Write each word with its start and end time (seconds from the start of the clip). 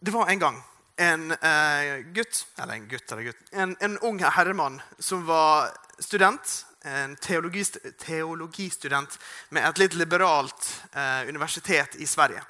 Det 0.00 0.10
var 0.10 0.28
en 0.28 0.38
gang 0.38 0.62
en 0.96 1.30
eh, 1.30 1.98
gutt, 1.98 2.46
eller 2.56 2.74
en 2.74 2.88
gutt 2.88 3.12
eller 3.12 3.22
gutt, 3.22 3.36
en, 3.50 3.76
en 3.80 3.98
ung 3.98 4.18
herremann 4.18 4.80
som 4.98 5.26
var 5.26 5.70
student, 5.98 6.66
en 6.82 7.16
teologist, 7.16 7.76
teologistudent 7.98 9.18
med 9.54 9.66
et 9.68 9.78
litt 9.78 9.94
liberalt 9.94 10.68
eh, 10.92 11.28
universitet 11.28 11.94
i 12.02 12.06
Sverige. 12.06 12.42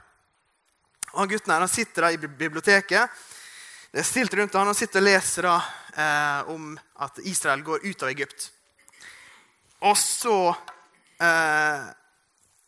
Og 1.12 1.20
han 1.20 1.28
Gutten 1.28 1.52
her, 1.52 1.64
han 1.64 1.72
sitter 1.72 2.04
da 2.06 2.12
i 2.12 2.20
biblioteket. 2.20 3.20
Det 3.92 4.00
er 4.00 4.08
stilt 4.08 4.34
rundt 4.36 4.56
han, 4.56 4.68
Han 4.68 4.76
sitter 4.76 5.00
og 5.00 5.08
leser 5.08 5.48
da, 5.48 5.56
eh, 5.92 6.50
om 6.52 6.72
at 7.04 7.20
Israel 7.24 7.64
går 7.64 7.84
ut 7.84 8.02
av 8.02 8.12
Egypt. 8.12 8.50
Og 9.88 9.96
så 9.96 10.38
eh, 11.20 11.88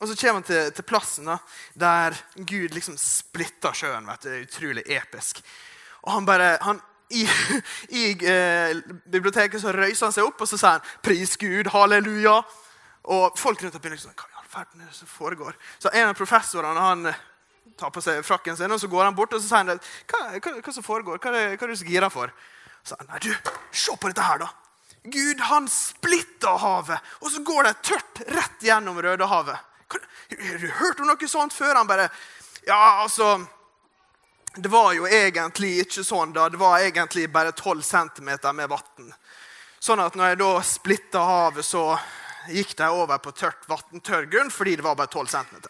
og 0.00 0.08
så 0.08 0.16
kommer 0.16 0.40
han 0.40 0.46
til, 0.48 0.70
til 0.72 0.86
plassen 0.88 1.28
da, 1.28 1.36
der 1.76 2.16
Gud 2.34 2.72
liksom 2.72 2.96
splitter 2.96 3.74
sjøen. 3.76 4.06
vet 4.08 4.22
du, 4.22 4.28
Det 4.28 4.36
er 4.38 4.46
utrolig 4.46 4.84
episk. 4.96 5.42
Og 6.06 6.14
han 6.14 6.26
bare, 6.26 6.54
han, 6.64 6.80
I, 7.12 7.26
i 8.00 8.04
eh, 8.24 8.80
biblioteket 9.04 9.60
så 9.60 9.74
røyser 9.76 10.06
han 10.06 10.16
seg 10.16 10.24
opp 10.24 10.40
og 10.40 10.48
så 10.48 10.56
sier 10.56 10.78
han, 10.78 10.86
'Pris 11.04 11.36
Gud, 11.36 11.68
halleluja'. 11.74 12.40
Og 13.12 13.38
folk 13.38 13.62
rundt 13.62 13.76
begynner 13.76 13.98
liksom, 13.98 14.16
hva 14.16 14.28
i 14.28 14.38
all 14.40 14.48
verden 14.54 14.80
er 14.80 14.88
det 14.88 14.96
som 14.96 15.08
foregår? 15.08 15.56
Så 15.78 15.92
en 15.92 16.08
av 16.08 16.16
professorene 16.16 16.80
han 16.80 17.06
eh, 17.12 17.20
tar 17.76 17.92
på 17.92 18.00
seg 18.00 18.24
frakken 18.24 18.56
sin, 18.56 18.72
og 18.72 18.80
så 18.80 18.88
går 18.88 19.04
han 19.04 19.16
bort 19.16 19.34
og 19.36 19.42
så 19.42 19.48
sier 19.48 19.68
han, 19.68 19.84
hva, 20.08 20.24
hva, 20.38 20.56
hva 20.64 20.72
som 20.72 20.86
foregår? 20.86 21.20
Hva 21.20 21.30
hva 21.36 21.44
er 21.52 21.72
du 21.74 21.76
så 21.76 21.88
gira 21.88 22.08
for? 22.08 22.32
Så 22.82 22.96
han, 22.96 23.12
nei 23.12 23.20
du, 23.20 23.32
Se 23.70 23.92
på 24.00 24.08
dette 24.08 24.24
her, 24.24 24.40
da. 24.40 24.48
Gud 25.12 25.40
han 25.40 25.68
splitter 25.68 26.56
havet, 26.60 27.00
og 27.20 27.32
så 27.32 27.42
går 27.44 27.68
det 27.68 27.80
tørt 27.84 28.22
rett 28.32 28.64
gjennom 28.64 28.96
Rødehavet. 29.00 29.69
Har 29.90 30.58
du 30.58 30.68
hørt 30.78 31.00
om 31.00 31.10
noe 31.10 31.28
sånt 31.28 31.54
før? 31.56 31.74
Han 31.74 31.88
bare 31.90 32.10
Ja, 32.66 33.02
altså 33.02 33.46
Det 34.56 34.70
var 34.70 34.92
jo 34.92 35.06
egentlig 35.06 35.78
ikke 35.84 36.04
sånn. 36.04 36.32
da. 36.32 36.48
Det 36.48 36.58
var 36.58 36.78
egentlig 36.78 37.28
bare 37.32 37.52
12 37.52 37.82
cm 37.82 38.30
med 38.54 38.68
vann. 38.68 39.12
Sånn 39.80 40.00
at 40.02 40.14
når 40.14 40.32
jeg 40.32 40.38
da 40.38 40.62
splitta 40.66 41.20
havet, 41.24 41.64
så 41.64 41.98
gikk 42.50 42.74
de 42.76 42.88
over 42.90 43.18
på 43.18 43.30
tørt 43.32 43.68
vann, 43.68 44.00
tørr 44.00 44.26
grunn, 44.26 44.50
fordi 44.50 44.76
det 44.76 44.84
var 44.84 44.96
bare 44.98 45.08
12 45.08 45.28
cm. 45.28 45.62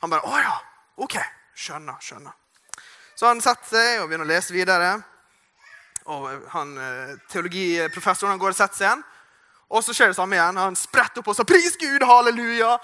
Han 0.00 0.10
bare 0.10 0.26
Å 0.26 0.40
ja. 0.42 0.56
OK. 0.96 1.16
Skjønner. 1.54 1.96
Skjønner. 2.00 2.34
Så 3.16 3.26
han 3.30 3.40
setter 3.40 3.68
seg 3.70 4.02
og 4.02 4.08
begynner 4.10 4.26
å 4.26 4.34
lese 4.34 4.52
videre. 4.52 4.90
Og 6.12 6.28
han, 6.52 6.78
eh, 6.78 7.14
Teologiprofessoren 7.32 8.34
han 8.34 8.38
går 8.42 8.52
og 8.52 8.58
setter 8.58 8.76
seg 8.76 8.90
igjen. 8.90 9.04
Og 9.70 9.82
så 9.82 9.94
skjer 9.94 10.12
det 10.12 10.18
samme 10.18 10.36
igjen. 10.36 10.60
Han 10.60 10.76
spretter 10.78 11.22
opp 11.22 11.28
og 11.28 11.36
sier 11.36 11.48
'Pris 11.48 11.76
Gud, 11.76 12.02
halleluja'. 12.02 12.78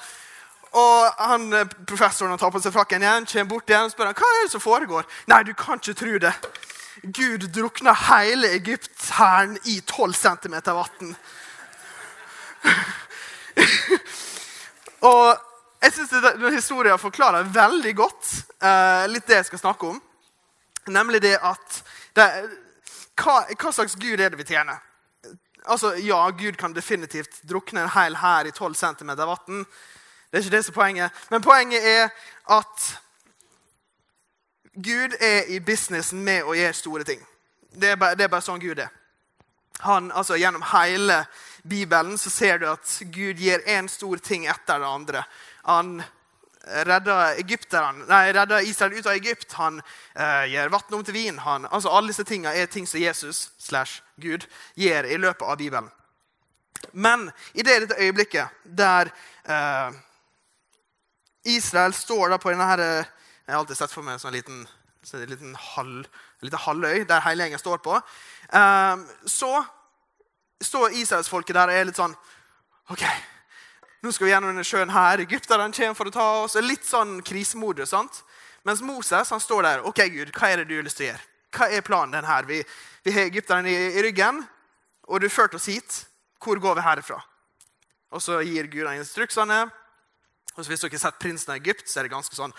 Og 0.73 1.21
han, 1.21 1.51
Professoren 1.89 2.33
han 2.33 2.41
tar 2.41 2.53
på 2.55 2.61
seg 2.65 2.73
frakken 2.73 3.05
igjen, 3.05 3.27
kommer 3.29 3.51
bort 3.51 3.71
igjen 3.71 3.89
og 3.89 3.93
spør 3.93 4.09
han, 4.09 4.17
hva 4.17 4.29
er 4.33 4.47
det 4.47 4.53
som 4.55 4.65
foregår. 4.65 5.09
Nei, 5.29 5.43
du 5.45 5.53
kan 5.59 5.83
ikke 5.83 5.99
tro 6.01 6.19
det. 6.23 6.33
Gud 7.03 7.49
drukna 7.53 7.93
hele 8.09 8.55
Egypt-hæren 8.57 9.59
i 9.69 9.81
12 9.81 10.15
cm 10.15 10.57
vann. 10.71 11.17
og 15.13 15.25
jeg 15.83 15.97
syns 15.97 16.13
historien 16.55 17.01
forklarer 17.01 17.49
veldig 17.51 17.95
godt 17.99 18.29
eh, 18.63 19.09
litt 19.11 19.27
det 19.27 19.41
jeg 19.41 19.49
skal 19.51 19.65
snakke 19.65 19.91
om. 19.91 19.99
Nemlig 20.95 21.19
det 21.25 21.35
at 21.43 21.81
det, 22.15 22.27
hva, 23.19 23.41
hva, 23.51 23.73
slags 23.75 23.99
gud 23.99 24.21
er 24.21 24.31
det 24.31 24.39
vi 24.39 24.47
tjener? 24.53 24.79
Altså, 25.65 25.95
Ja, 26.03 26.31
Gud 26.31 26.59
kan 26.59 26.75
definitivt 26.75 27.43
drukne 27.47 27.85
en 27.85 27.93
hel 27.95 28.17
hær 28.19 28.47
i 28.47 28.55
12 28.55 28.75
cm 28.79 29.13
vann. 29.19 29.67
Det 30.33 30.39
er 30.39 30.45
ikke 30.47 30.57
det 30.57 30.65
som 30.65 30.73
er 30.73 30.81
poenget. 30.81 31.25
Men 31.31 31.43
poenget 31.45 31.89
er 31.89 32.09
at 32.51 32.85
Gud 34.73 35.17
er 35.21 35.51
i 35.53 35.59
businessen 35.61 36.23
med 36.25 36.47
å 36.49 36.55
gjøre 36.57 36.73
store 36.73 37.05
ting. 37.05 37.21
Det 37.69 37.91
er 37.93 37.99
bare, 38.01 38.17
det 38.17 38.25
er 38.25 38.31
bare 38.33 38.45
sånn 38.45 38.63
Gud 38.63 38.79
er. 38.81 38.89
Han, 39.85 40.09
altså, 40.09 40.39
gjennom 40.41 40.65
hele 40.73 41.19
Bibelen 41.69 42.17
så 42.19 42.31
ser 42.33 42.63
du 42.63 42.65
at 42.71 42.95
Gud 43.13 43.41
gir 43.45 43.61
én 43.69 43.91
stor 43.93 44.17
ting 44.25 44.47
etter 44.49 44.81
det 44.81 44.89
andre. 44.89 45.25
Han 45.69 45.99
redder, 46.65 47.37
redder 48.33 48.65
Israel 48.65 48.97
ut 48.97 49.07
av 49.07 49.13
Egypt. 49.13 49.53
Han 49.53 49.83
eh, 50.15 50.47
gjør 50.55 50.73
vann 50.73 50.97
om 50.97 51.05
til 51.05 51.19
vin. 51.19 51.43
Han, 51.45 51.67
altså, 51.69 51.93
alle 51.93 52.09
disse 52.15 52.25
tingene 52.25 52.55
er 52.57 52.73
ting 52.73 52.89
som 52.89 53.03
Jesus 53.03 53.51
slash 53.61 54.01
Gud 54.17 54.49
gjør 54.81 55.11
i 55.11 55.21
løpet 55.21 55.45
av 55.45 55.61
Bibelen. 55.61 55.93
Men 56.93 57.29
i 57.53 57.63
det 57.63 57.83
dette 57.85 58.01
øyeblikket 58.01 58.65
der 58.65 59.13
eh, 59.45 60.01
Israel 61.45 61.95
står 61.95 62.31
da 62.31 62.39
på 62.39 62.51
denne 62.53 62.67
her, 62.67 62.81
eh, 62.81 63.05
Jeg 63.47 63.55
har 63.55 63.59
alltid 63.59 63.77
sett 63.77 63.91
for 63.91 64.03
meg 64.07 64.15
en 64.15 64.23
sånn 64.23 64.33
liten, 64.33 64.67
så 65.03 65.17
en 65.19 65.29
liten 65.29 65.55
halv, 65.55 66.07
en 66.07 66.47
liten 66.47 66.59
halvøy 66.63 67.05
der 67.09 67.21
hele 67.21 67.43
gjengen 67.43 67.59
står 67.59 67.81
på. 67.83 67.97
Um, 68.55 69.03
så 69.27 69.65
står 70.63 70.95
israelsfolket 70.95 71.55
der 71.55 71.73
og 71.73 71.75
er 71.75 71.89
litt 71.89 71.99
sånn 71.99 72.15
OK, 72.93 73.03
nå 74.03 74.13
skal 74.13 74.27
vi 74.27 74.31
gjennom 74.33 74.53
denne 74.53 74.65
sjøen 74.67 74.91
her. 74.95 75.23
Egypterne 75.23 75.73
kommer 75.75 75.99
for 75.99 76.11
å 76.11 76.15
ta 76.15 76.29
oss. 76.45 76.55
Litt 76.59 76.87
sånn 76.87 77.21
krisemodus. 77.23 77.91
sant? 77.91 78.23
Mens 78.63 78.83
Moses 78.83 79.31
han 79.31 79.41
står 79.41 79.63
der. 79.63 79.85
OK, 79.87 80.01
Gud, 80.11 80.33
hva 80.35 80.51
er 80.51 80.63
det 80.63 80.71
du 80.71 80.77
har 80.77 80.87
lyst 80.87 80.99
til 80.99 81.09
å 81.09 81.13
gjøre? 81.13 81.29
Hva 81.53 81.69
er 81.69 81.85
planen 81.87 82.15
den 82.15 82.27
her? 82.27 82.47
Vi, 82.49 82.63
vi 83.05 83.15
har 83.15 83.29
egypterne 83.29 83.71
i, 83.71 83.77
i, 83.93 84.03
ryggen, 84.03 84.43
og 85.07 85.21
du 85.21 85.27
har 85.29 85.35
ført 85.35 85.55
oss 85.59 85.69
hit. 85.71 86.01
Hvor 86.43 86.59
går 86.63 86.79
vi 86.79 86.87
herfra? 86.87 87.21
Og 88.13 88.23
så 88.23 88.41
gir 88.43 88.71
Gud 88.71 88.91
instruksene. 88.91 89.65
Og 90.53 90.67
Hvis 90.67 90.81
dere 90.81 90.93
har 90.93 90.99
sett 90.99 91.19
'Prinsen 91.19 91.51
av 91.51 91.57
Egypt', 91.57 91.89
så 91.89 92.01
er 92.01 92.03
det 92.03 92.13
ganske 92.13 92.37
sånn 92.37 92.53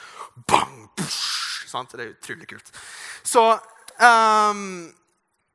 bang, 0.47 0.89
bush, 0.97 1.67
sant? 1.67 1.91
Det 1.91 1.99
er 2.01 2.15
utrolig 2.15 2.47
kult. 2.49 2.71
Så 3.23 3.59
um, 4.01 4.93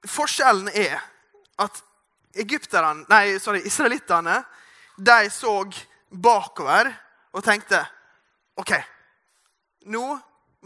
forskjellen 0.07 0.71
er 0.75 1.01
at 1.59 1.83
egypterne, 2.39 3.05
nei, 3.09 3.39
sorry, 3.39 3.65
israelittene 3.67 4.45
de 4.97 5.31
så 5.31 5.65
bakover 6.11 6.93
og 7.33 7.45
tenkte 7.45 7.83
OK, 8.59 8.73
nå 9.91 10.07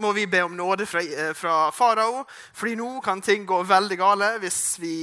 må 0.01 0.13
vi 0.17 0.27
be 0.27 0.41
om 0.43 0.55
nåde 0.57 0.87
fra, 0.87 1.03
eh, 1.03 1.33
fra 1.37 1.71
farao, 1.71 2.25
fordi 2.53 2.77
nå 2.77 3.01
kan 3.05 3.21
ting 3.21 3.45
gå 3.47 3.63
veldig 3.63 3.99
gale 4.01 4.31
hvis 4.41 4.79
vi 4.81 4.95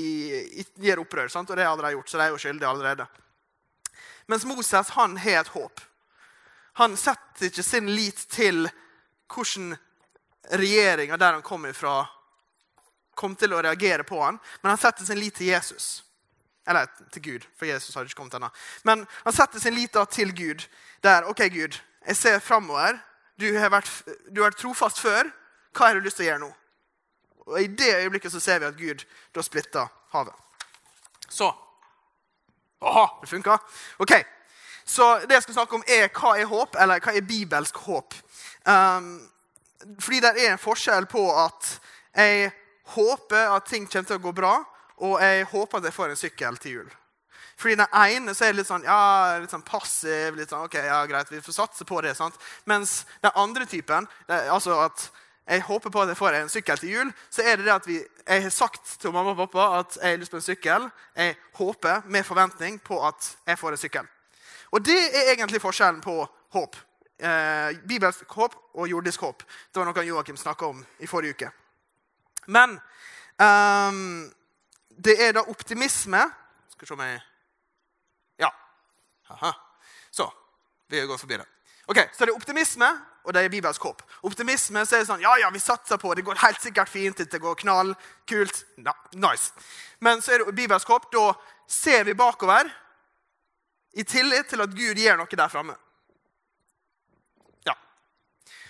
gjør 0.81 1.03
opprør. 1.03 1.29
Sant? 1.29 1.49
Og 1.49 1.57
det 1.57 1.65
har 1.65 1.77
de 1.77 1.91
gjort, 1.93 2.09
så 2.09 2.17
de 2.17 2.25
er 2.25 2.33
jo 2.33 2.41
skyldige 2.41 2.69
allerede. 2.69 3.05
Mens 4.27 4.45
Moses 4.45 4.89
han 4.97 5.17
har 5.17 5.41
et 5.41 5.53
håp. 5.53 5.81
Han 6.79 6.95
setter 6.97 7.49
ikke 7.49 7.63
sin 7.63 7.89
lit 7.91 8.21
til 8.31 8.63
hvordan 9.29 9.73
regjeringa 10.55 11.17
der 11.19 11.35
han 11.35 11.43
kom 11.45 11.65
ifra, 11.67 12.05
kom 13.19 13.35
til 13.35 13.53
å 13.53 13.59
reagere 13.65 14.05
på 14.07 14.21
han, 14.23 14.39
men 14.61 14.71
han 14.71 14.79
setter 14.79 15.05
sin 15.05 15.19
lit 15.19 15.35
til 15.35 15.51
Jesus. 15.51 15.89
Eller 16.69 16.87
til 17.11 17.25
Gud, 17.25 17.45
for 17.57 17.67
Jesus 17.67 17.95
hadde 17.95 18.07
ikke 18.07 18.21
kommet 18.21 18.37
ennå. 18.37 18.49
Men 18.87 19.03
han 19.25 19.35
setter 19.35 19.59
sin 19.59 19.75
lit 19.75 19.97
til 20.15 20.31
Gud. 20.35 20.63
Der, 21.03 21.27
OK, 21.27 21.43
Gud, 21.51 21.75
jeg 22.07 22.15
ser 22.15 22.39
framover. 22.39 22.99
Du 23.39 23.47
du 23.49 23.59
har 23.59 23.71
vært 23.75 24.59
trofast 24.59 24.99
før. 24.99 25.31
Hva 25.75 25.87
har 25.87 25.99
du 25.99 26.05
lyst 26.05 26.19
til 26.19 26.27
å 26.27 26.29
gjøre 26.29 26.43
nå? 26.43 26.51
Og 27.49 27.61
I 27.61 27.67
det 27.67 27.95
øyeblikket 28.03 28.31
så 28.31 28.39
ser 28.39 28.59
vi 28.59 28.69
at 28.69 28.77
Gud 28.77 29.05
da 29.35 29.43
splitter 29.43 29.87
havet. 30.13 30.35
Så 31.29 31.51
Aha, 32.79 33.19
det 33.21 33.27
funka. 33.27 33.57
OK. 33.99 34.13
Så 34.89 35.05
det 35.29 35.37
jeg 35.37 35.45
skal 35.45 35.59
snakke 35.59 35.77
om, 35.77 35.83
er 35.85 36.09
hva 36.09 36.33
er 36.39 36.49
håp, 36.49 36.77
eller 36.81 37.03
hva 37.03 37.13
er 37.13 37.25
bibelsk 37.25 37.77
håp. 37.85 38.15
Um, 38.65 39.11
fordi 40.01 40.23
det 40.25 40.31
er 40.33 40.53
en 40.53 40.61
forskjell 40.61 41.05
på 41.09 41.27
at 41.37 41.75
jeg 42.17 42.49
håper 42.95 43.53
at 43.53 43.69
ting 43.69 43.85
kommer 43.85 44.09
til 44.09 44.17
å 44.17 44.23
gå 44.23 44.33
bra, 44.35 44.55
og 45.05 45.21
jeg 45.21 45.45
håper 45.51 45.77
at 45.77 45.87
jeg 45.87 45.95
får 45.95 46.09
en 46.13 46.19
sykkel 46.19 46.57
til 46.59 46.79
jul. 46.79 46.89
Fordi 47.59 47.75
den 47.75 47.95
ene 48.01 48.33
så 48.35 48.47
er 48.47 48.55
litt 48.55 48.69
sånn, 48.69 48.85
ja, 48.87 49.37
litt 49.39 49.51
sånn 49.51 49.65
passiv. 49.67 50.35
litt 50.35 50.49
sånn, 50.49 50.65
ok, 50.65 50.77
ja, 50.79 50.99
greit, 51.07 51.31
vi 51.31 51.41
får 51.43 51.57
satse 51.57 51.85
på 51.85 52.01
det, 52.01 52.15
sant? 52.15 52.37
Mens 52.65 53.03
den 53.21 53.35
andre 53.35 53.67
typen, 53.67 54.07
altså 54.29 54.79
at 54.87 55.09
jeg 55.49 55.65
håper 55.65 55.91
på 55.91 56.01
at 56.01 56.11
jeg 56.11 56.17
får 56.17 56.37
en 56.37 56.51
sykkel 56.51 56.79
til 56.79 56.93
jul, 56.93 57.11
så 57.29 57.43
er 57.43 57.57
det 57.57 57.65
det 57.65 57.73
at 57.73 57.87
vi, 57.89 57.97
jeg 57.99 58.43
har 58.45 58.53
sagt 58.53 58.95
til 59.01 59.13
mamma 59.13 59.33
og 59.33 59.41
pappa 59.43 59.65
at 59.79 59.97
jeg 59.97 60.13
har 60.13 60.21
lyst 60.21 60.31
på 60.33 60.39
en 60.39 60.45
sykkel. 60.45 60.87
Jeg 61.17 61.35
håper 61.57 62.05
med 62.05 62.25
forventning 62.25 62.79
på 62.85 63.01
at 63.07 63.35
jeg 63.47 63.59
får 63.59 63.75
en 63.75 63.81
sykkel. 63.81 64.09
Og 64.71 64.85
det 64.85 64.97
er 65.15 65.31
egentlig 65.33 65.61
forskjellen 65.61 66.01
på 66.01 66.27
håp. 66.53 66.75
eh, 67.19 67.75
bibelsk 67.87 68.23
håp 68.31 68.53
og 68.73 68.87
jordisk 68.87 69.19
håp. 69.21 69.43
Det 69.43 69.79
var 69.81 69.85
noe 69.85 70.03
Joakim 70.05 70.37
snakka 70.37 70.65
om 70.65 70.85
i 70.99 71.07
forrige 71.07 71.33
uke. 71.35 71.49
Men 72.47 72.79
um, 73.37 74.31
det 74.97 75.17
er 75.21 75.33
da 75.33 75.43
optimisme 75.51 76.21
Skal 76.71 76.81
vi 76.81 76.87
se 76.87 76.93
om 76.93 76.99
jeg 77.03 77.21
Ja. 78.39 78.49
Aha. 79.29 79.51
Så. 80.11 80.31
Vi 80.87 81.01
går 81.05 81.17
forbi 81.17 81.37
det. 81.37 81.45
Ok, 81.87 81.97
Så 82.13 82.25
det 82.25 82.29
er 82.31 82.35
optimisme, 82.35 82.87
og 83.23 83.33
det 83.33 83.43
er 83.43 83.49
bibelsk 83.49 83.81
håp. 83.81 84.01
Optimisme 84.23 84.85
så 84.85 84.95
er 84.95 84.99
det 84.99 85.07
sånn 85.09 85.21
Ja, 85.21 85.35
ja, 85.37 85.49
vi 85.49 85.59
satser 85.59 85.97
på 85.97 86.13
det. 86.15 86.23
går 86.25 86.35
helt 86.39 86.61
sikkert 86.61 86.89
fint. 86.89 87.17
Det 87.17 87.41
går 87.41 87.55
knall. 87.55 87.95
Kult. 88.27 88.63
Nice. 89.13 89.51
Men 89.99 90.21
så 90.21 90.31
er 90.31 90.37
det 90.45 90.55
bibelsk 90.55 90.87
håp. 90.87 91.11
Da 91.11 91.33
ser 91.67 92.03
vi 92.03 92.13
bakover 92.13 92.71
i 93.93 94.03
tillit 94.03 94.49
til 94.49 94.61
at 94.61 94.73
Gud 94.75 94.99
gjør 94.99 95.17
noe 95.19 95.39
der 95.41 95.51
framme. 95.51 95.75
Ja. 97.67 97.75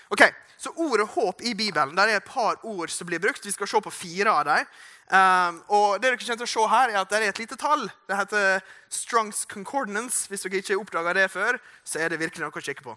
Ok, 0.10 0.28
Så 0.60 0.74
ordet 0.76 1.08
håp 1.08 1.42
i 1.42 1.54
Bibelen 1.56 1.96
der 1.96 2.10
er 2.12 2.18
et 2.20 2.26
par 2.28 2.60
ord 2.68 2.92
som 2.92 3.08
blir 3.08 3.20
brukt. 3.20 3.46
Vi 3.46 3.52
skal 3.52 3.68
se 3.68 3.80
på 3.82 3.94
fire 3.96 4.32
av 4.32 4.46
dem. 4.46 4.66
Um, 5.10 5.56
og 5.74 5.96
det 5.98 6.06
dere 6.06 6.18
kommer 6.20 6.38
til 6.38 6.46
å 6.46 6.50
se 6.52 6.64
her, 6.70 6.92
er 6.92 7.00
at 7.00 7.10
det 7.10 7.18
er 7.18 7.32
et 7.32 7.40
lite 7.42 7.56
tall. 7.58 7.88
Det 8.06 8.18
heter 8.18 8.60
Strongs 8.94 9.40
Concordance. 9.50 10.28
Hvis 10.30 10.44
dere 10.44 10.60
ikke 10.62 10.78
oppdaga 10.78 11.16
det 11.18 11.30
før, 11.34 11.58
så 11.88 12.04
er 12.04 12.12
det 12.12 12.20
virkelig 12.22 12.44
noe 12.44 12.54
å 12.54 12.62
kikke 12.62 12.86
på. 12.86 12.94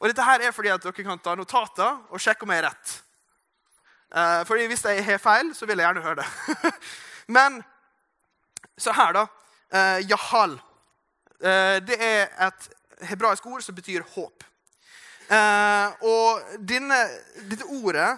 Og 0.00 0.10
dette 0.10 0.26
her 0.26 0.44
er 0.44 0.52
fordi 0.52 0.74
at 0.74 0.84
dere 0.84 1.06
kan 1.06 1.22
ta 1.24 1.32
notater 1.38 2.02
og 2.10 2.20
sjekke 2.20 2.44
om 2.44 2.52
jeg 2.52 2.64
er 2.64 2.68
rett. 2.68 2.98
Uh, 4.10 4.42
fordi 4.44 4.66
hvis 4.74 4.84
jeg 4.84 5.06
har 5.06 5.22
feil, 5.22 5.54
så 5.56 5.70
vil 5.70 5.80
jeg 5.80 5.88
gjerne 5.88 6.04
høre 6.04 6.20
det. 6.20 6.74
Men 7.38 7.62
så 8.76 8.92
her, 8.92 9.16
da. 9.16 9.24
Uh, 9.72 10.02
Jahal. 10.04 10.58
Uh, 11.44 11.76
det 11.84 11.98
er 12.00 12.32
et 12.48 12.68
hebraisk 13.10 13.46
ord 13.46 13.62
som 13.62 13.76
betyr 13.76 14.04
håp. 14.14 14.44
og 16.04 16.40
denne, 16.68 16.98
dette 17.48 17.64
ordet 17.64 18.10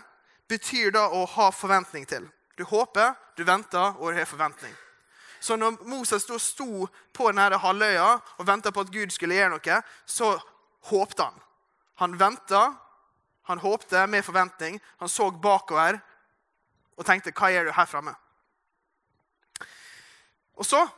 betyr 0.49 0.91
da 0.91 1.07
å 1.15 1.25
ha 1.37 1.51
forventning 1.55 2.07
til. 2.07 2.27
Du 2.59 2.65
håper, 2.65 3.15
du 3.37 3.45
venter, 3.45 3.95
og 3.99 4.13
du 4.13 4.19
har 4.19 4.27
forventning. 4.27 4.75
Så 5.41 5.57
når 5.57 5.77
Moses 5.87 6.27
sto 6.43 6.89
på 7.15 7.29
denne 7.31 7.59
halvøya 7.63 8.09
og 8.39 8.47
venta 8.49 8.73
på 8.75 8.83
at 8.83 8.91
Gud 8.91 9.13
skulle 9.15 9.37
gjøre 9.37 9.53
noe, 9.55 9.81
så 10.07 10.33
håpte 10.91 11.23
han. 11.29 11.43
Han 12.03 12.19
venta, 12.19 12.63
han 13.47 13.63
håpte 13.63 14.07
med 14.11 14.25
forventning. 14.25 14.81
Han 14.99 15.09
så 15.09 15.31
bakover 15.31 16.01
og 16.97 17.07
tenkte 17.07 17.31
'Hva 17.31 17.51
gjør 17.53 17.65
du 17.65 17.73
her 17.73 17.87
framme?' 17.87 18.17
Og 20.57 20.65
så 20.65 20.89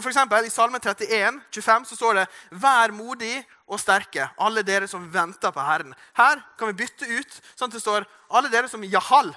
for 0.00 0.08
eksempel, 0.08 0.46
I 0.46 0.50
Salme 0.50 0.78
31, 0.80 1.40
25 1.50 1.84
så 1.84 1.96
står 1.96 2.14
det 2.14 2.26
'Vær 2.50 2.92
modig 2.92 3.44
og 3.68 3.80
sterke, 3.80 4.30
alle 4.38 4.62
dere 4.62 4.88
som 4.88 5.12
venter 5.12 5.50
på 5.50 5.60
Herren'. 5.60 5.94
Her 6.16 6.40
kan 6.58 6.68
vi 6.68 6.84
bytte 6.84 7.06
ut 7.06 7.40
sånn 7.56 7.68
at 7.68 7.72
det 7.72 7.82
står 7.82 8.06
'alle 8.30 8.48
dere 8.48 8.68
som 8.68 8.82
jahal' 8.82 9.34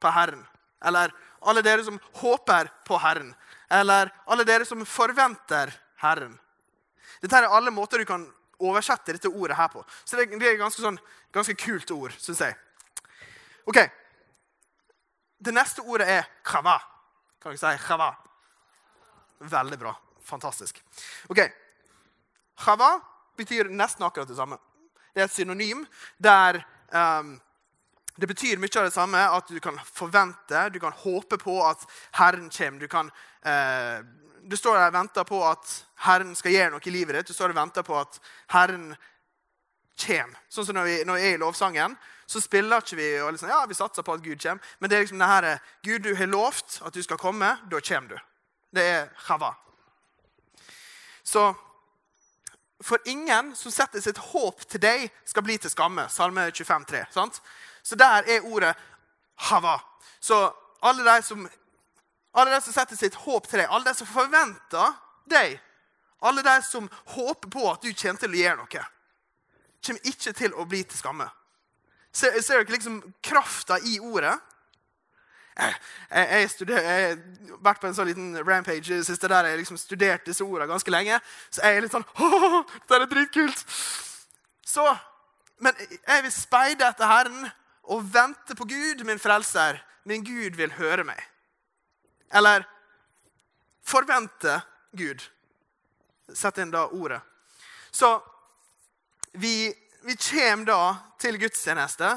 på 0.00 0.10
Herren. 0.10 0.46
Eller 0.84 1.12
alle 1.42 1.62
dere 1.62 1.84
som 1.84 2.00
håper 2.12 2.70
på 2.84 2.98
Herren. 2.98 3.34
Eller 3.70 4.10
alle 4.26 4.44
dere 4.44 4.64
som 4.64 4.84
forventer 4.86 5.72
Herren. 5.96 6.38
Dette 7.20 7.36
er 7.36 7.48
alle 7.48 7.70
måter 7.70 7.98
du 7.98 8.04
kan 8.04 8.32
oversette 8.58 9.12
dette 9.12 9.28
ordet 9.28 9.56
her 9.56 9.68
på. 9.68 9.84
Så 10.04 10.16
det 10.16 10.28
er 10.28 10.52
et 10.52 10.58
ganske, 10.58 10.82
sånn, 10.82 10.98
ganske 11.32 11.54
kult 11.54 11.90
ord, 11.90 12.14
syns 12.18 12.38
jeg. 12.38 12.56
Ok. 13.66 13.82
Det 15.38 15.54
neste 15.54 15.82
ordet 15.82 16.08
er 16.08 16.24
chava. 16.46 16.78
Kan 17.42 17.54
dere 17.54 17.58
si 17.58 17.84
chava? 17.86 18.27
Veldig 19.40 19.78
bra. 19.78 19.94
Fantastisk. 20.24 20.82
Ok. 21.28 21.44
Chava 22.58 23.00
betyr 23.38 23.70
nesten 23.70 24.06
akkurat 24.06 24.28
det 24.28 24.36
samme. 24.36 24.58
Det 25.14 25.22
er 25.22 25.28
et 25.28 25.34
synonym 25.34 25.84
der 26.18 26.60
um, 26.90 27.36
det 28.18 28.26
betyr 28.26 28.58
mye 28.58 28.78
av 28.80 28.88
det 28.88 28.94
samme 28.94 29.18
at 29.30 29.50
du 29.50 29.60
kan 29.62 29.76
forvente, 29.86 30.64
du 30.74 30.80
kan 30.82 30.94
håpe 31.04 31.38
på 31.38 31.60
at 31.62 31.84
Herren 32.18 32.48
kommer. 32.50 32.80
Du, 32.80 32.88
kan, 32.90 33.10
eh, 33.46 34.02
du 34.42 34.56
står 34.58 34.74
der 34.74 34.88
og 34.90 34.96
venter 34.96 35.26
på 35.28 35.38
at 35.46 35.74
Herren 36.02 36.34
skal 36.34 36.52
gjøre 36.52 36.72
noe 36.74 36.82
i 36.82 36.94
livet 36.94 37.14
ditt. 37.14 37.30
Du 37.30 37.36
står 37.36 37.54
og 37.54 37.60
venter 37.60 37.86
på 37.86 37.94
at 37.94 38.18
Herren 38.50 38.90
kommer. 40.02 40.40
Sånn 40.50 40.66
som 40.66 40.78
når 40.80 40.88
vi, 40.90 40.96
når 41.06 41.20
vi 41.20 41.28
er 41.28 41.36
i 41.36 41.42
lovsangen, 41.44 41.94
så 42.26 42.42
spiller 42.42 42.82
ikke 42.82 42.98
vi 42.98 43.08
og 43.22 43.30
liksom, 43.36 43.52
ja, 43.54 43.62
vi 43.70 43.78
satser 43.78 44.02
på 44.02 44.18
at 44.18 44.24
Gud 44.26 44.42
kommer. 44.42 44.74
Men 44.80 44.90
det 44.90 44.98
er 44.98 45.06
liksom 45.06 45.22
det 45.22 45.30
her, 45.30 45.48
Gud, 45.86 46.02
du 46.02 46.18
har 46.18 46.32
lovt 46.34 46.80
at 46.90 46.98
du 46.98 47.02
skal 47.06 47.22
komme. 47.22 47.54
Da 47.70 47.80
kommer 47.80 48.16
du. 48.16 48.18
Det 48.74 48.84
er 48.84 49.08
chava. 49.26 49.54
Så 51.22 51.54
for 52.80 52.98
ingen 53.04 53.56
som 53.56 53.72
setter 53.74 54.00
sitt 54.00 54.18
håp 54.30 54.62
til 54.70 54.80
deg, 54.82 55.08
skal 55.26 55.44
bli 55.44 55.58
til 55.58 55.72
skamme. 55.72 56.06
Salme 56.12 56.46
25, 56.52 56.84
3, 56.92 57.04
sant? 57.14 57.40
Så 57.82 57.98
der 57.98 58.28
er 58.28 58.46
ordet 58.46 58.74
hava. 59.48 59.78
Så 60.20 60.38
alle 60.84 61.04
de 61.04 61.22
som, 61.26 61.48
alle 62.34 62.54
de 62.54 62.60
som 62.62 62.76
setter 62.76 62.98
sitt 62.98 63.18
håp 63.24 63.48
til 63.48 63.62
deg, 63.62 63.70
alle 63.70 63.90
de 63.90 63.96
som 63.98 64.10
forventer 64.10 64.94
deg, 65.30 65.58
alle 66.22 66.42
de 66.42 66.54
som 66.66 66.88
håper 67.14 67.50
på 67.50 67.66
at 67.70 67.82
du 67.82 67.90
kommer 67.92 68.22
til 68.22 68.34
å 68.34 68.40
gjøre 68.42 68.60
noe, 68.62 68.86
kommer 69.84 70.10
ikke 70.10 70.34
til 70.38 70.54
å 70.54 70.66
bli 70.66 70.82
til 70.84 70.98
skamme. 70.98 71.28
Ser, 72.14 72.38
ser 72.42 72.62
dere 72.62 72.74
liksom 72.74 73.02
krafta 73.22 73.78
i 73.86 73.98
ordet? 74.00 74.34
Jeg, 75.58 76.48
har 76.70 77.16
vært 77.64 77.80
på 77.82 77.88
en 77.88 77.96
sånn 77.96 78.08
liten 78.08 78.36
rampage 78.46 79.00
siste 79.04 79.30
der 79.30 79.50
jeg 79.50 79.60
liksom 79.62 79.78
studerte 79.80 80.30
disse 80.30 80.46
ordene 80.46 80.70
ganske 80.70 80.92
lenge. 80.92 81.18
Så 81.50 81.64
jeg 81.64 81.76
er 81.76 81.84
litt 81.84 81.94
sånn 81.94 82.06
Åh, 82.24 82.60
dette 82.86 83.00
er 83.00 83.10
dritkult! 83.10 83.64
Så, 84.68 84.84
men 85.64 85.74
jeg 85.80 86.24
vil 86.26 86.34
speide 86.34 86.86
etter 86.86 87.10
Herren 87.10 87.48
og 87.88 88.04
vente 88.12 88.54
på 88.54 88.68
Gud, 88.68 89.04
min 89.08 89.20
frelser. 89.20 89.80
Min 90.08 90.24
Gud 90.24 90.56
vil 90.60 90.72
høre 90.76 91.06
meg. 91.08 91.20
Eller 92.32 92.66
forvente 93.84 94.60
Gud. 94.92 95.24
Sett 96.36 96.60
inn 96.60 96.72
da 96.72 96.86
ordet. 96.92 97.20
Så 97.90 98.12
vi, 99.32 99.72
vi 100.04 100.16
kommer 100.16 100.68
da 100.68 100.82
til 101.20 101.40
gudstjeneste. 101.40 102.12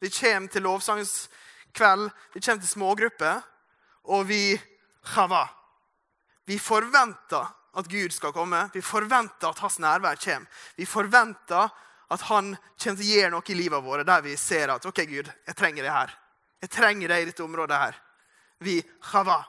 Vi 0.00 0.10
kommer 0.14 0.48
til 0.48 0.66
lovsangskveld. 1.74 2.10
Vi 2.32 2.40
kommer 2.40 2.60
til 2.60 2.68
smågrupper. 2.68 3.42
Og 4.04 4.28
vi 4.28 4.60
chava. 5.04 5.48
Vi 6.46 6.58
forventer 6.58 7.46
at 7.74 7.88
Gud 7.88 8.12
skal 8.12 8.32
komme. 8.32 8.70
Vi 8.74 8.80
forventer 8.80 9.48
at 9.48 9.58
hans 9.58 9.78
nærvær 9.78 10.16
kommer. 10.16 10.46
Vi 10.76 10.84
forventer 10.84 11.68
at 12.10 12.20
han 12.20 12.56
kommer 12.78 12.78
til 12.78 12.92
å 12.92 13.16
gjøre 13.16 13.30
noe 13.30 13.42
i 13.48 13.54
livet 13.54 13.82
vårt 13.82 14.06
der 14.06 14.22
vi 14.22 14.36
ser 14.36 14.68
at 14.68 14.84
ok, 14.86 15.06
Gud, 15.08 15.30
jeg 15.46 15.56
trenger 15.56 15.82
det 15.82 15.90
her. 15.90 16.10
Jeg 16.60 16.70
trenger 16.70 17.08
det 17.08 17.20
i 17.20 17.24
dette 17.24 17.42
området 17.42 17.78
her. 17.78 17.96
Vi 18.60 18.82
chava. 19.00 19.44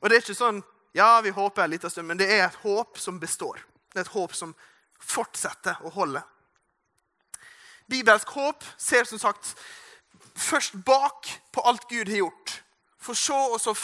Og 0.00 0.08
det 0.08 0.16
er 0.16 0.22
ikke 0.22 0.34
sånn 0.34 0.62
ja, 0.92 1.20
vi 1.22 1.30
håper 1.30 1.64
en 1.64 1.70
liten 1.70 1.90
stund, 1.90 2.08
men 2.08 2.18
det 2.18 2.26
er 2.26 2.48
et 2.48 2.60
håp 2.64 2.98
som 2.98 3.18
består. 3.20 3.60
Det 3.92 4.00
er 4.00 4.04
et 4.04 4.14
håp 4.14 4.34
som 4.34 4.54
fortsetter 4.98 5.78
å 5.86 5.92
holde. 5.94 6.22
Bibelsk 7.86 8.28
håp 8.28 8.64
ser 8.76 9.06
som 9.06 9.18
sagt 9.18 9.54
først 10.40 10.76
bak 10.86 11.28
på 11.52 11.64
alt 11.68 11.88
Gud 11.88 12.08
har 12.08 12.22
gjort. 12.24 12.56
For 13.00 13.16
så, 13.16 13.38
så, 13.58 13.74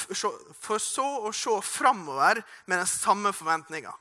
for 0.60 0.78
så 0.82 1.06
å 1.24 1.32
se 1.32 1.54
framover 1.64 2.42
med 2.66 2.78
den 2.78 2.88
samme 2.90 3.32
forventninga. 3.32 3.94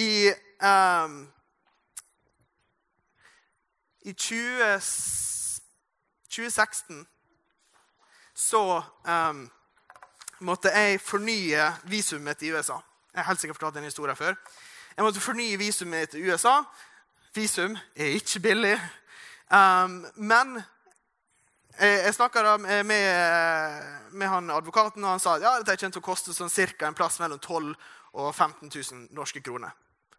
I 0.00 0.32
um, 0.64 1.26
i 4.04 4.12
20, 4.12 4.80
2016 6.30 7.06
så 8.34 8.82
um, 9.06 9.50
måtte 10.40 10.72
jeg 10.74 11.00
fornye 11.00 11.68
visumet 11.84 12.24
mitt 12.24 12.42
i 12.42 12.50
USA. 12.50 12.80
Jeg 13.12 13.20
har 13.20 13.28
helt 13.28 13.40
sikkert 13.40 13.60
fortalt 13.60 13.76
den 13.76 13.86
historien 13.86 14.16
før. 14.16 14.34
Jeg 14.96 15.04
måtte 15.04 15.22
fornye 15.22 15.58
visumet 15.60 16.00
mitt 16.00 16.14
i 16.18 16.24
USA. 16.24 16.62
Visum 17.34 17.76
er 17.94 18.16
ikke 18.16 18.40
billig. 18.40 18.74
Um, 19.52 20.02
men 20.16 20.62
jeg, 21.78 21.98
jeg 22.06 22.14
snakka 22.14 22.56
med, 22.58 22.86
med, 22.86 24.28
han 24.28 24.50
advokaten, 24.50 25.04
og 25.04 25.14
han 25.14 25.22
sa 25.22 25.38
ja, 25.40 25.56
dette 25.60 25.76
kommer 25.80 25.96
til 25.96 26.02
å 26.02 26.06
koste 26.06 26.36
sånn 26.36 26.52
cirka 26.52 26.88
en 26.88 26.96
plass 26.96 27.18
mellom 27.22 27.40
12 27.40 27.72
og 28.12 28.28
15 28.34 28.68
000 28.68 29.08
norske 29.16 29.40
kroner. 29.44 29.72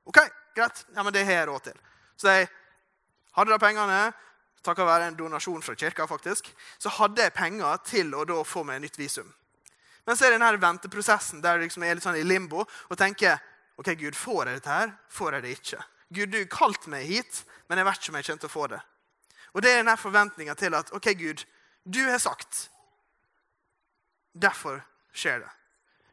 Ok, 0.10 0.20
greit. 0.56 0.86
Ja, 0.96 1.04
men 1.04 1.14
det 1.14 1.26
har 1.28 1.44
jeg 1.44 1.50
råd 1.50 1.70
til. 1.70 1.80
Så 2.18 2.34
jeg 2.34 2.50
hadde 3.38 3.54
da 3.54 3.60
pengene, 3.62 4.02
takket 4.64 4.88
være 4.88 5.12
en 5.12 5.18
donasjon 5.20 5.64
fra 5.64 5.76
kirka, 5.78 6.08
faktisk, 6.10 6.50
så 6.82 6.92
hadde 6.98 7.26
jeg 7.26 7.36
penger 7.38 7.82
til 7.88 8.14
å 8.16 8.26
da 8.28 8.42
få 8.48 8.66
meg 8.68 8.82
nytt 8.84 9.00
visum. 9.00 9.30
Men 10.04 10.18
så 10.18 10.28
er 10.28 10.34
det 10.34 10.42
denne 10.42 10.60
venteprosessen 10.60 11.42
der 11.44 11.58
jeg 11.58 11.70
liksom 11.70 11.86
er 11.86 11.96
litt 11.96 12.06
sånn 12.06 12.20
i 12.20 12.26
limbo 12.28 12.64
og 12.66 12.98
tenker 13.00 13.40
ok, 13.80 13.94
Gud, 14.00 14.18
får 14.18 14.50
jeg 14.50 14.60
dette 14.60 14.74
her? 14.74 14.96
Får 15.10 15.38
jeg 15.38 15.46
det 15.46 15.54
ikke? 15.58 15.84
Gud, 16.14 16.34
du 16.34 16.50
kalte 16.52 16.92
meg 16.92 17.08
hit, 17.10 17.44
men 17.70 17.80
jeg 17.80 17.88
vet 17.88 18.02
ikke 18.02 18.12
om 18.12 18.18
jeg 18.20 18.28
kommer 18.28 18.44
til 18.44 18.52
å 18.52 18.54
få 18.54 18.66
det. 18.74 18.82
Og 19.54 19.62
det 19.62 19.72
er 19.72 19.82
denne 19.84 19.98
forventninga 19.98 20.56
til 20.58 20.74
at 20.74 20.90
ok, 20.94 21.14
Gud, 21.18 21.44
du 21.86 22.02
har 22.10 22.18
sagt. 22.18 22.70
Derfor 24.34 24.82
skjer 25.14 25.44
det. 25.44 25.52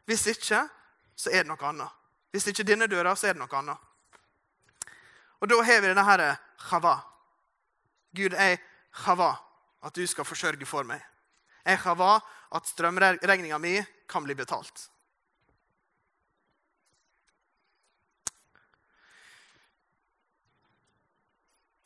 Hvis 0.05 0.27
ikke, 0.27 0.67
så 1.15 1.29
er 1.29 1.43
det 1.43 1.49
noe 1.49 1.69
annet. 1.69 1.89
Hvis 2.31 2.47
ikke 2.47 2.65
denne 2.67 2.87
døra, 2.87 3.15
så 3.15 3.31
er 3.31 3.35
det 3.35 3.41
noe 3.41 3.57
annet. 3.57 3.87
Og 5.41 5.49
da 5.49 5.57
har 5.65 5.81
vi 5.81 5.89
denne 5.89 6.05
her 6.05 6.25
chava. 6.69 6.99
Gud, 8.13 8.35
jeg 8.37 8.59
chava 9.03 9.33
at 9.81 9.95
du 9.95 10.05
skal 10.07 10.27
forsørge 10.27 10.67
for 10.69 10.85
meg. 10.85 11.01
Jeg 11.65 11.81
chava 11.81 12.19
at 12.53 12.69
strømregninga 12.69 13.57
mi 13.57 13.79
kan 14.09 14.23
bli 14.23 14.35
betalt. 14.37 14.89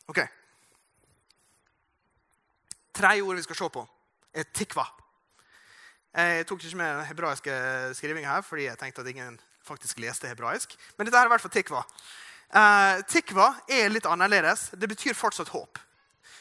Ok. 0.06 0.35
Tredje 2.96 3.22
ordet 3.22 3.42
vi 3.42 3.48
skal 3.50 3.58
se 3.58 3.68
på, 3.74 3.82
er 4.32 4.46
tikva. 4.56 4.86
Jeg 6.16 6.46
tok 6.48 6.62
ikke 6.64 6.78
med 6.80 7.02
hebraiske 7.10 7.56
skrivinger 7.98 8.30
her, 8.30 8.44
fordi 8.44 8.70
jeg 8.70 8.78
tenkte 8.80 9.02
at 9.04 9.10
ingen 9.10 9.34
faktisk 9.66 9.98
leste 10.00 10.30
hebraisk. 10.30 10.72
Men 10.96 11.08
dette 11.08 11.20
er 11.20 11.28
i 11.28 11.32
hvert 11.34 11.44
fall 11.44 11.52
tikva. 11.52 11.82
Uh, 12.46 13.02
tikva 13.10 13.50
er 13.68 13.90
litt 13.92 14.06
annerledes. 14.08 14.70
Det 14.72 14.88
betyr 14.88 15.18
fortsatt 15.18 15.52
håp. 15.52 15.80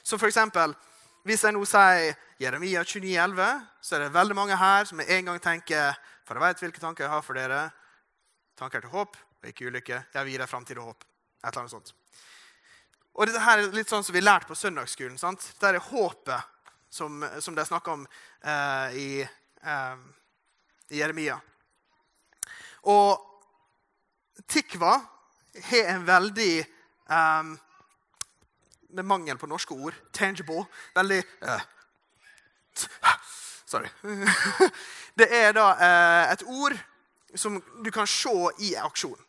Så 0.05 0.19
for 0.21 0.29
eksempel, 0.29 0.75
hvis 1.25 1.43
jeg 1.43 1.57
nå 1.57 1.65
sier 1.67 2.13
Jeremia 2.39 2.85
29,11, 2.85 3.65
så 3.81 3.97
er 3.97 4.05
det 4.05 4.13
veldig 4.15 4.37
mange 4.37 4.59
her 4.61 4.87
som 4.87 5.01
med 5.01 5.11
en 5.11 5.31
gang 5.31 5.41
tenker 5.41 5.97
For 6.25 6.37
jeg 6.37 6.41
vet 6.41 6.63
hvilke 6.63 6.81
tanker 6.81 7.05
jeg 7.05 7.11
har 7.11 7.21
for 7.21 7.37
dere. 7.37 7.59
Tanker 8.57 8.81
til 8.81 8.89
håp 8.95 9.17
og 9.17 9.51
ikke 9.51 9.67
ulykke. 9.67 9.99
Jeg 10.13 10.23
vil 10.23 10.33
gi 10.33 10.39
deg 10.41 10.49
framtid 10.49 10.79
og 10.81 10.93
håp. 10.93 11.03
Et 11.43 11.51
eller 11.51 11.65
annet 11.65 11.75
sånt. 11.75 11.93
Og 13.15 13.29
dette 13.29 13.41
her 13.41 13.61
er 13.61 13.75
litt 13.75 13.89
sånn 13.89 14.03
som 14.03 14.15
vi 14.15 14.23
lærte 14.23 14.49
på 14.49 14.57
søndagsskolen. 14.59 15.17
sant? 15.17 15.43
Dette 15.55 15.71
er 15.71 15.87
håpet 15.89 16.53
som, 16.91 17.23
som 17.39 17.55
de 17.55 17.65
snakker 17.65 17.95
om 17.95 18.05
eh, 18.43 18.97
i 18.99 19.09
eh, 19.23 20.05
i 20.89 20.99
Jeremia. 20.99 21.39
Og 22.81 23.21
Tikva 24.47 24.97
har 25.69 25.93
en 25.95 26.05
veldig 26.05 26.53
eh, 26.59 27.53
Med 28.95 29.05
mangel 29.05 29.37
på 29.37 29.47
norske 29.47 29.73
ord 29.73 29.95
tangible. 30.13 30.65
Veldig 30.95 31.17
uh, 31.43 31.63
Sorry. 33.65 33.89
Det 35.19 35.27
er 35.35 35.51
da 35.51 35.65
uh, 35.75 36.31
et 36.31 36.43
ord 36.47 36.77
som 37.35 37.57
du 37.83 37.89
kan 37.91 38.07
se 38.07 38.31
i 38.63 38.71
aksjon. 38.79 39.19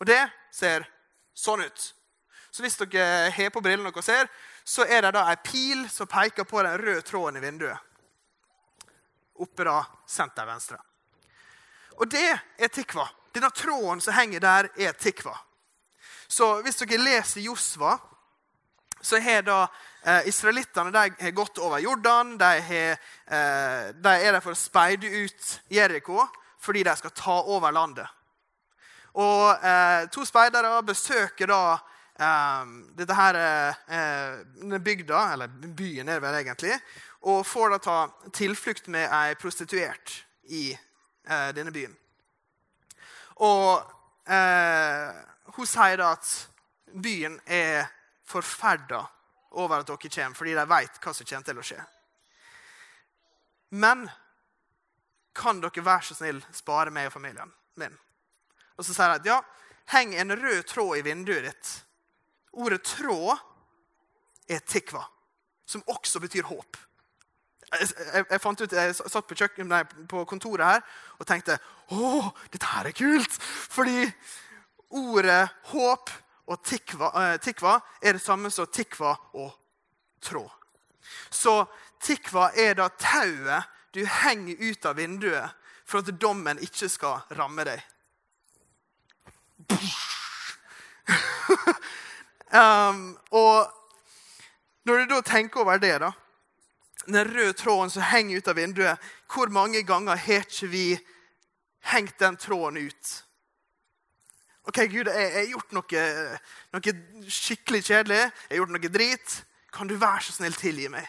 Og 0.00 0.06
det 0.06 0.20
ser 0.52 0.84
sånn 1.32 1.64
ut. 1.64 1.86
Så 2.52 2.62
hvis 2.62 2.76
dere 2.76 3.30
har 3.32 3.50
på 3.50 3.62
brillene 3.64 3.90
dere 3.90 4.04
ser, 4.04 4.28
så 4.64 4.84
er 4.84 5.06
det 5.06 5.14
da 5.16 5.24
ei 5.32 5.38
pil 5.40 5.86
som 5.90 6.10
peker 6.10 6.44
på 6.44 6.62
den 6.62 6.76
røde 6.78 7.02
tråden 7.06 7.40
i 7.40 7.44
vinduet 7.44 7.88
oppe 9.42 9.64
da 9.64 9.82
senter 10.06 10.46
venstre. 10.46 10.78
Og 11.98 12.08
det 12.10 12.28
er 12.32 12.70
tikva. 12.72 13.08
Denne 13.32 13.50
tråden 13.54 14.00
som 14.00 14.14
henger 14.16 14.42
der, 14.42 14.68
er 14.76 14.96
tikva. 14.98 15.34
Så 16.28 16.54
hvis 16.64 16.80
dere 16.82 17.00
leser 17.02 17.44
Josva, 17.44 17.96
så 19.02 19.18
har 19.20 19.42
da 19.44 19.58
eh, 20.04 20.28
israelittene 20.30 21.32
gått 21.34 21.58
over 21.58 21.82
Jordan. 21.82 22.36
De, 22.38 22.50
har, 22.68 23.00
eh, 23.26 23.90
de 23.98 24.12
er 24.14 24.36
der 24.36 24.40
for 24.44 24.54
å 24.54 24.58
speide 24.58 25.10
ut 25.10 25.56
Jeriko 25.72 26.22
fordi 26.62 26.84
de 26.86 26.92
skal 26.94 27.10
ta 27.10 27.40
over 27.50 27.74
landet. 27.74 28.06
Og 29.18 29.64
eh, 29.66 30.04
to 30.14 30.22
speidere 30.24 30.76
besøker 30.86 31.50
da 31.50 31.62
dette 32.98 33.16
her, 33.16 33.38
eh, 33.86 34.78
bygda, 34.78 35.22
eller 35.32 35.48
byen 35.48 36.08
er 36.08 36.20
det 36.20 36.24
vel 36.26 36.38
egentlig, 36.40 36.76
og 37.22 37.46
får 37.46 37.70
da 37.70 37.78
ta 37.78 37.96
tilflukt 38.34 38.88
med 38.90 39.08
ei 39.10 39.34
prostituert 39.38 40.24
i 40.50 40.70
eh, 40.72 41.50
denne 41.54 41.72
byen. 41.74 41.94
Og 43.42 43.82
eh, 44.26 45.10
hun 45.56 45.66
sier 45.66 45.98
da 45.98 46.12
at 46.16 46.32
byen 46.92 47.40
er 47.46 47.86
forferda 48.28 49.04
over 49.52 49.80
at 49.80 49.88
dere 49.88 50.10
kommer, 50.10 50.36
fordi 50.36 50.54
de 50.56 50.66
vet 50.68 51.00
hva 51.02 51.14
som 51.14 51.28
kommer 51.28 51.48
til 51.48 51.60
å 51.60 51.66
skje. 51.66 51.80
Men 53.72 54.06
kan 55.34 55.60
dere 55.62 55.84
være 55.84 56.08
så 56.08 56.18
snill 56.18 56.42
spare 56.52 56.92
meg 56.92 57.08
og 57.08 57.16
familien 57.16 57.52
min? 57.80 57.94
Og 58.76 58.84
så 58.84 58.94
sier 58.94 59.12
de 59.12 59.20
at 59.20 59.28
ja, 59.28 59.38
heng 59.94 60.14
en 60.16 60.36
rød 60.36 60.62
tråd 60.68 60.98
i 60.98 61.06
vinduet 61.06 61.48
ditt. 61.48 61.72
Ordet 62.52 62.84
'tråd' 62.84 63.38
er 64.48 64.58
tikva, 64.58 65.04
som 65.66 65.84
også 65.86 66.20
betyr 66.20 66.44
håp 66.44 66.76
jeg, 67.72 68.24
jeg, 68.30 68.40
fant 68.42 68.60
ut, 68.60 68.74
jeg 68.76 68.94
satt 68.96 69.28
på, 69.28 69.36
kjøkken, 69.38 69.68
nei, 69.70 69.82
på 70.08 70.24
kontoret 70.28 70.66
her 70.66 70.82
og 71.18 71.28
tenkte 71.28 71.56
å, 71.92 72.28
dette 72.52 72.68
her 72.68 72.90
er 72.90 72.96
kult. 72.96 73.38
Fordi 73.72 74.04
ordet 74.98 75.46
håp 75.72 76.12
og 76.52 76.64
tikva, 76.66 77.12
eh, 77.20 77.36
tikva 77.42 77.78
er 78.02 78.18
det 78.18 78.24
samme 78.24 78.50
som 78.52 78.68
tikva 78.68 79.14
og 79.38 79.52
tråd. 80.24 80.50
Så 81.32 81.62
tikva 82.02 82.50
er 82.58 82.76
da 82.78 82.90
tauet 82.98 83.70
du 83.92 84.04
henger 84.08 84.60
ut 84.60 84.86
av 84.88 84.96
vinduet 85.00 85.58
for 85.84 86.00
at 86.00 86.12
dommen 86.20 86.60
ikke 86.64 86.88
skal 86.92 87.24
ramme 87.36 87.66
deg. 87.68 87.82
Um, 92.52 93.04
og 93.30 93.72
når 94.84 94.98
du 94.98 95.14
da 95.14 95.20
tenker 95.26 95.62
over 95.62 95.80
det, 95.82 95.96
da 96.02 96.12
den 97.06 97.34
røde 97.34 97.52
tråden 97.52 97.90
som 97.90 98.02
henger 98.02 98.38
ut 98.38 98.48
av 98.48 98.56
vinduet. 98.56 99.10
Hvor 99.30 99.50
mange 99.50 99.82
ganger 99.82 100.16
har 100.16 100.46
ikke 100.46 100.68
vi 100.70 100.86
hengt 101.92 102.18
den 102.18 102.36
tråden 102.36 102.78
ut? 102.86 103.12
OK, 104.62 104.78
Gud, 104.86 105.10
jeg 105.10 105.32
har 105.34 105.48
gjort 105.50 105.72
noe, 105.74 106.04
noe, 106.70 106.94
skikkelig 107.26 107.82
kjedelig. 107.88 108.20
Jeg 108.20 108.52
har 108.52 108.60
gjort 108.60 108.74
noe 108.76 108.92
drit. 108.94 109.36
Kan 109.74 109.90
du 109.90 109.96
være 109.98 110.22
så 110.22 110.36
snill 110.36 110.54
tilgi 110.54 110.86
meg? 110.92 111.08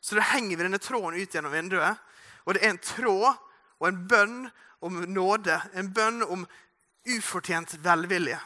Så 0.00 0.18
da 0.18 0.26
henger 0.34 0.58
vi 0.58 0.66
denne 0.66 0.82
tråden 0.82 1.16
ut 1.16 1.34
gjennom 1.34 1.54
vinduet. 1.54 2.04
Og 2.44 2.54
det 2.54 2.64
er 2.64 2.74
en 2.74 2.82
tråd 2.82 3.30
og 3.78 3.88
en 3.88 4.04
bønn 4.10 4.38
om 4.84 5.00
nåde. 5.08 5.56
En 5.72 5.88
bønn 5.94 6.20
om 6.26 6.44
ufortjent 7.08 7.78
velvilje 7.84 8.36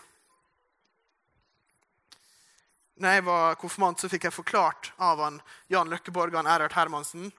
når 3.03 3.17
jeg 3.17 3.25
var 3.27 3.57
konfirmant, 3.59 4.01
så 4.01 4.09
fikk 4.11 4.29
jeg 4.29 4.35
forklart 4.35 4.93
av 5.03 5.21
han, 5.25 5.41
Jan 5.73 5.91
Løkkeborg 5.91 6.37
og 6.37 6.47
Erhard 6.47 6.77
Hermansen 6.77 7.33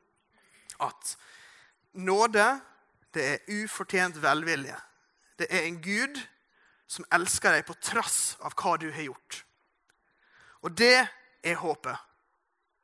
at 0.83 1.15
nåde 1.93 2.45
det 3.13 3.25
er 3.29 3.63
ufortjent 3.63 4.17
velvilje. 4.21 4.75
Det 5.39 5.47
er 5.49 5.67
en 5.67 5.79
Gud 5.81 6.17
som 6.89 7.05
elsker 7.13 7.55
deg 7.55 7.67
på 7.67 7.77
trass 7.81 8.35
av 8.41 8.55
hva 8.57 8.75
du 8.81 8.89
har 8.91 9.05
gjort. 9.05 9.43
Og 10.65 10.73
det 10.77 11.05
er 11.43 11.61
håpet. 11.61 11.95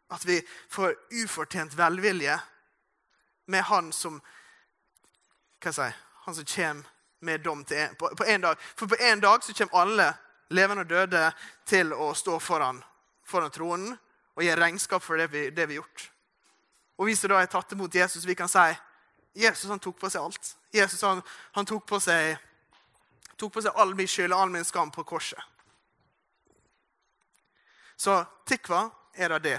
At 0.09 0.23
vi 0.25 0.39
får 0.71 0.95
ufortjent 1.23 1.75
velvilje 1.77 2.37
med 3.49 3.63
Han 3.69 3.91
som 3.93 4.21
hva 5.59 5.73
jeg 5.73 5.75
si, 5.75 5.89
han 6.23 6.35
som 6.37 6.45
kommer 6.47 6.87
med 7.19 7.41
dom 7.43 7.65
en, 7.75 7.95
på, 7.99 8.09
på 8.15 8.23
en 8.23 8.41
dag. 8.41 8.59
For 8.75 8.87
på 8.87 8.95
en 8.95 9.19
dag 9.19 9.43
så 9.43 9.53
kommer 9.53 9.81
alle 9.81 10.13
levende 10.49 10.85
og 10.85 10.89
døde, 10.89 11.31
til 11.65 11.93
å 11.93 12.13
stå 12.17 12.39
foran, 12.41 12.81
foran 13.25 13.53
tronen 13.53 13.93
og 14.35 14.43
gi 14.43 14.55
regnskap 14.55 15.03
for 15.03 15.19
det 15.19 15.29
vi, 15.33 15.49
har 15.51 15.73
gjort. 15.73 16.05
Og 16.99 17.09
vi 17.09 17.15
som 17.15 17.31
da 17.31 17.41
er 17.41 17.51
tatt 17.51 17.71
imot 17.75 17.95
Jesus, 17.95 18.25
vi 18.25 18.35
kan 18.35 18.49
si 18.51 18.65
Jesus 19.39 19.69
han 19.69 19.79
tok 19.79 19.99
på 19.99 20.09
seg 20.09 20.25
alt. 20.25 20.55
Jesus 20.73 21.01
han, 21.05 21.21
han 21.55 21.65
tok, 21.65 21.85
på 21.87 21.99
seg, 22.03 22.37
tok 23.37 23.53
på 23.53 23.63
seg 23.63 23.77
all 23.77 23.93
min 23.95 24.09
skyld 24.09 24.33
og 24.33 24.41
all 24.41 24.53
min 24.53 24.67
skam 24.67 24.91
på 24.91 25.05
korset. 25.07 25.39
Så 27.99 28.21
tikva 28.47 28.87
er 29.13 29.35
da 29.35 29.39
det. 29.43 29.57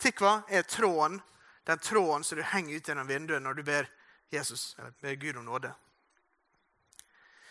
Tikva 0.00 0.40
er 0.48 0.66
tråden, 0.66 1.20
den 1.66 1.78
tråden 1.78 2.24
som 2.26 2.38
du 2.38 2.42
henger 2.42 2.76
ut 2.76 2.88
gjennom 2.88 3.08
vinduet 3.08 3.42
når 3.42 3.58
du 3.58 3.62
ber 3.62 3.88
Jesus, 4.30 4.74
eller 4.78 4.94
ber 5.00 5.14
Gud 5.14 5.38
om 5.38 5.46
nåde. 5.46 5.72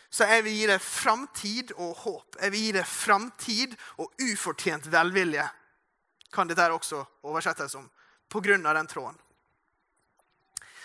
Så 0.10 0.26
jeg 0.26 0.44
vil 0.46 0.56
gi 0.58 0.66
deg 0.72 0.82
framtid 0.82 1.72
og 1.78 1.94
håp. 2.04 2.40
Jeg 2.42 2.54
vil 2.54 2.64
gi 2.66 2.72
deg 2.80 2.88
framtid 2.90 3.76
og 4.02 4.24
ufortjent 4.26 4.90
velvilje. 4.90 5.46
Kan 6.34 6.50
dette 6.50 6.66
også 6.74 7.04
oversettes 7.30 7.74
som 7.74 7.86
på 8.30 8.42
grunn 8.46 8.66
av 8.66 8.78
den 8.78 8.90
tråden. 8.90 9.18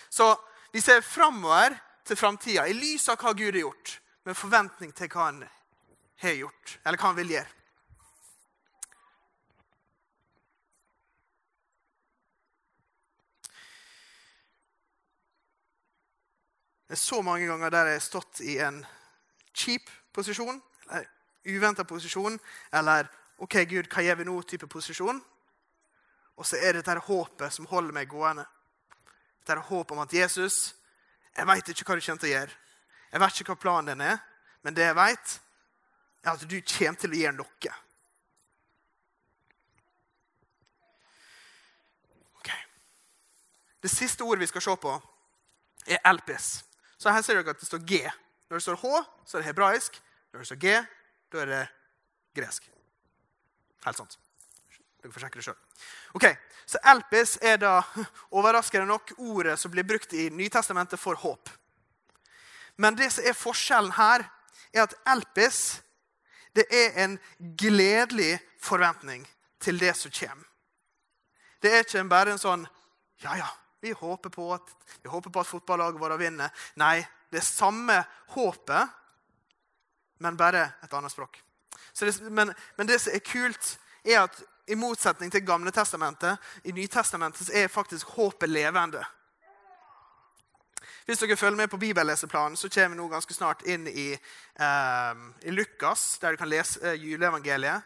Så 0.09 0.29
vi 0.71 0.81
ser 0.81 1.01
framover 1.01 1.75
til 2.05 2.17
framtida 2.17 2.67
i 2.69 2.77
lys 2.77 3.09
av 3.09 3.19
hva 3.21 3.33
Gud 3.33 3.53
har 3.53 3.65
gjort, 3.65 3.99
med 4.25 4.37
forventning 4.37 4.93
til 4.95 5.09
hva 5.11 5.29
han 5.29 5.43
har 6.21 6.37
gjort, 6.39 6.79
eller 6.85 7.01
hva 7.01 7.11
han 7.11 7.19
vil 7.19 7.33
gjøre. 7.35 7.51
Det 16.85 16.93
er 16.93 17.01
så 17.01 17.21
mange 17.25 17.47
ganger 17.49 17.73
der 17.73 17.87
jeg 17.89 17.97
har 17.97 18.05
stått 18.05 18.39
i 18.45 18.59
en 18.61 18.83
cheap 19.55 19.89
posisjon, 20.13 20.61
eller 20.89 21.07
uventa 21.45 21.83
posisjon, 21.83 22.39
eller 22.71 23.07
OK, 23.37 23.57
Gud, 23.69 23.87
hva 23.91 24.03
gjør 24.03 24.19
vi 24.21 24.27
nå? 24.27 24.35
type 24.47 24.67
posisjon. 24.71 25.19
Og 26.35 26.47
så 26.47 26.59
er 26.59 26.75
det 26.75 26.83
dette 26.83 27.07
håpet 27.07 27.53
som 27.53 27.67
holder 27.69 27.95
meg 27.95 28.11
gående. 28.11 28.45
Dette 29.45 29.61
håpet 29.69 29.95
om 29.95 30.03
at 30.03 30.13
Jesus 30.13 30.73
Jeg 31.35 31.47
vet 31.47 31.69
ikke 31.69 31.83
hva 31.83 31.95
du 31.97 32.01
kommer 32.05 32.21
til 32.21 32.29
å 32.29 32.31
gjøre. 32.31 32.53
Jeg 33.11 33.21
vet 33.21 33.39
ikke 33.41 33.51
hva 33.51 33.59
planen 33.59 33.89
din 33.91 34.03
er, 34.07 34.21
men 34.63 34.75
det 34.75 34.85
jeg 34.85 34.95
vet, 34.95 35.33
er 36.23 36.29
at 36.31 36.45
du 36.47 36.55
kommer 36.61 36.99
til 37.01 37.11
å 37.11 37.17
gjøre 37.19 37.35
noe. 37.35 37.73
Ok. 42.39 42.49
Det 43.83 43.91
siste 43.91 44.23
ordet 44.23 44.45
vi 44.45 44.49
skal 44.53 44.63
se 44.63 44.77
på, 44.87 44.95
er 45.85 45.99
elpis. 46.07 46.47
Så 46.95 47.11
her 47.11 47.21
ser 47.21 47.35
dere 47.35 47.51
at 47.51 47.59
det 47.59 47.67
står 47.67 47.83
G. 47.83 47.99
Når 48.55 48.59
det 48.59 48.63
står 48.63 48.75
H, 48.75 49.03
så 49.25 49.37
er 49.37 49.41
det 49.41 49.47
hebraisk. 49.49 49.97
Når 50.31 50.39
det 50.39 50.45
står 50.47 50.55
G, 50.55 50.73
da 51.31 51.39
er 51.41 51.49
det 51.49 51.63
gresk. 52.39 52.69
Helt 53.83 53.97
sant. 53.97 54.13
Dere 55.03 55.11
får 55.11 55.23
sjekke 55.25 55.41
det 55.41 55.43
sjøl. 55.43 55.57
Okay, 56.15 56.37
så 56.63 56.79
elpis 56.87 57.33
er 57.43 57.57
da 57.59 57.73
overraskende 58.31 58.87
nok 58.87 59.11
ordet 59.17 59.57
som 59.59 59.73
blir 59.73 59.83
brukt 59.83 60.15
i 60.15 60.29
Nytestamentet 60.31 61.01
for 61.01 61.19
håp. 61.19 61.51
Men 62.79 62.95
det 62.95 63.09
som 63.11 63.27
er 63.27 63.35
forskjellen 63.35 63.91
her, 63.97 64.23
er 64.71 64.85
at 64.85 64.95
elpis 65.03 65.59
det 66.55 66.63
er 66.71 66.95
en 67.03 67.17
gledelig 67.59 68.37
forventning 68.63 69.27
til 69.59 69.83
det 69.83 69.97
som 69.99 70.15
kommer. 70.15 70.47
Det 71.59 71.73
er 71.73 71.83
ikke 71.83 72.07
bare 72.07 72.37
en 72.37 72.39
sånn 72.39 72.63
Ja, 73.19 73.35
ja, 73.35 73.51
vi 73.83 73.91
håper 73.91 74.31
på 74.31 74.47
at, 74.55 74.71
vi 75.03 75.11
håper 75.11 75.29
på 75.29 75.43
at 75.43 75.51
fotballaget 75.51 75.99
vårt 75.99 76.19
vinner. 76.23 76.55
Nei, 76.79 77.03
det 77.35 77.41
er 77.41 77.47
samme 77.47 77.97
håpet, 78.31 78.87
men 80.23 80.37
bare 80.39 80.69
et 80.83 80.93
annet 80.95 81.11
språk. 81.11 81.41
Det, 81.99 82.13
men, 82.31 82.53
men, 82.77 82.87
det 82.87 83.01
som 83.01 83.15
er 83.15 83.23
kult, 83.23 83.73
er 84.05 84.21
at 84.21 84.39
i 84.71 84.77
motsetning 84.79 85.31
til 85.31 85.43
Gamle 85.45 85.71
testamentet, 85.75 86.39
i 86.63 86.71
Nytestamentet 86.71 87.51
er 87.53 87.67
faktisk 87.67 88.15
håpet 88.15 88.49
levende. 88.49 89.03
Hvis 91.05 91.19
dere 91.21 91.37
følger 91.37 91.59
med 91.59 91.67
på 91.69 91.77
bibelleseplanen, 91.77 92.57
så 92.57 92.69
kommer 92.69 92.95
vi 92.95 93.01
nå 93.01 93.09
ganske 93.11 93.35
snart 93.35 93.61
inn 93.69 93.85
i, 93.87 94.07
um, 94.57 95.27
i 95.43 95.51
Lukas, 95.53 96.15
der 96.21 96.33
du 96.33 96.39
kan 96.41 96.49
lese 96.49 96.81
uh, 96.81 96.95
juleevangeliet. 96.95 97.83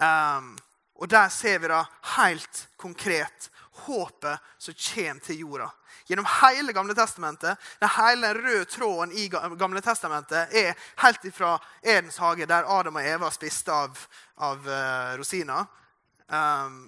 Um, 0.00 0.56
og 0.96 1.10
Der 1.10 1.28
ser 1.28 1.58
vi 1.58 1.68
da 1.68 1.84
helt 2.16 2.68
konkret 2.76 3.50
håpet 3.84 4.42
som 4.58 4.74
kommer 4.74 5.20
til 5.24 5.40
jorda. 5.40 5.68
Gjennom 6.06 6.28
hele 6.40 6.72
Gamle 6.72 6.94
testamentet, 6.94 7.58
den 7.80 7.92
hele 7.96 8.32
røde 8.34 8.64
tråden 8.70 9.12
i 9.12 9.28
Gamle 9.28 9.82
testamentet 9.82 10.54
er 10.54 10.76
helt 11.02 11.26
fra 11.34 11.56
Edens 11.82 12.18
hage, 12.22 12.46
der 12.46 12.68
Adam 12.78 12.96
og 12.96 13.06
Eva 13.06 13.30
spiste 13.34 13.74
av, 13.74 13.98
av 14.36 14.68
uh, 14.68 15.16
rosiner. 15.18 15.66
Um, 16.28 16.78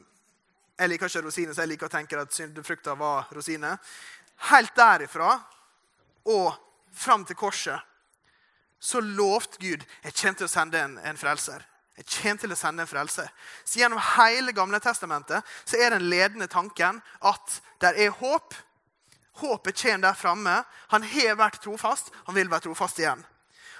jeg 0.79 0.93
liker 0.93 1.11
ikke 1.11 1.25
rosiner, 1.27 1.55
så 1.55 1.65
jeg 1.65 1.73
liker 1.75 1.89
å 1.89 1.93
tenke 1.93 2.21
at 2.21 2.35
syndefrukta 2.35 2.95
var 2.99 3.31
rosiner. 3.35 3.79
Helt 4.53 4.75
derifra 4.79 5.35
og 6.31 6.53
fram 6.95 7.25
til 7.27 7.39
korset 7.39 7.89
så 8.79 9.01
lovte 9.03 9.59
Gud 9.59 9.83
jeg 10.05 10.15
kommer 10.15 10.39
til 10.39 10.47
å 10.47 10.53
sende 10.53 10.81
en, 10.81 10.99
en 11.03 11.19
frelser. 11.19 11.65
Jeg 11.99 12.07
kommer 12.07 12.39
til 12.39 12.55
å 12.55 12.57
sende 12.59 12.85
en 12.85 12.91
frelse. 12.91 13.25
Så 13.67 13.81
Gjennom 13.81 13.99
hele 14.15 14.53
Gamle 14.55 14.79
testamentet 14.81 15.47
så 15.67 15.81
er 15.81 15.97
den 15.97 16.07
ledende 16.07 16.47
tanken 16.47 17.01
at 17.27 17.57
det 17.83 17.97
er 17.99 18.15
håp. 18.21 18.55
Håpet 19.43 19.81
kommer 19.83 20.09
der 20.09 20.19
framme. 20.19 20.55
Han 20.95 21.03
har 21.03 21.39
vært 21.39 21.61
trofast, 21.63 22.13
han 22.27 22.39
vil 22.39 22.51
være 22.51 22.69
trofast 22.69 22.99
igjen. 23.03 23.25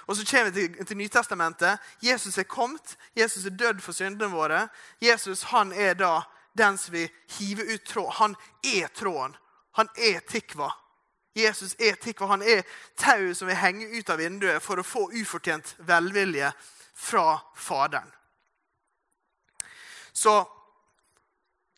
Og 0.09 0.17
Så 0.17 0.25
kommer 0.25 0.51
vi 0.51 0.67
til, 0.67 0.85
til 0.85 0.97
Nytestamentet. 0.97 1.79
Jesus 2.01 2.37
er 2.37 2.43
kommet. 2.43 2.97
Jesus 3.15 3.45
er 3.45 3.55
dødd 3.55 3.81
for 3.81 3.93
syndene 3.93 4.31
våre. 4.33 4.67
Jesus 5.01 5.43
han 5.43 5.71
er 5.71 5.93
da 5.93 6.23
den 6.57 6.77
som 6.77 6.93
vil 6.93 7.09
hive 7.37 7.63
ut 7.73 7.83
tråd. 7.85 8.11
Han 8.17 8.35
er 8.63 8.87
tråden. 8.87 9.35
Han 9.77 9.89
er 9.95 10.19
tikva. 10.27 10.71
Jesus 11.35 11.75
er 11.79 11.95
tikva. 12.01 12.25
Han 12.25 12.41
er 12.41 12.65
tauet 12.97 13.37
som 13.37 13.47
vil 13.47 13.55
henge 13.61 13.85
ut 13.85 14.09
av 14.09 14.17
vinduet 14.17 14.63
for 14.63 14.81
å 14.81 14.87
få 14.87 15.11
ufortjent 15.13 15.75
velvilje 15.77 16.51
fra 16.99 17.39
Faderen. 17.55 18.11
Så 20.11 20.49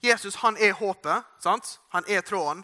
Jesus 0.02 0.36
han 0.36 0.58
er 0.58 0.74
håpet. 0.74 1.24
Sant? 1.40 1.80
Han 1.94 2.08
er 2.08 2.22
tråden. 2.26 2.64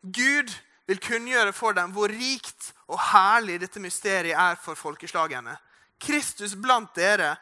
Gud 0.00 0.52
vil 0.86 1.02
kunngjøre 1.02 1.52
for 1.52 1.76
dem 1.76 1.92
hvor 1.92 2.08
rikt 2.08 2.70
og 2.86 3.00
herlig 3.10 3.58
dette 3.60 3.82
mysteriet 3.82 4.38
er 4.38 4.56
for 4.62 4.78
folkeslagene. 4.78 5.56
Kristus 6.00 6.54
blant 6.56 6.94
dere, 6.96 7.34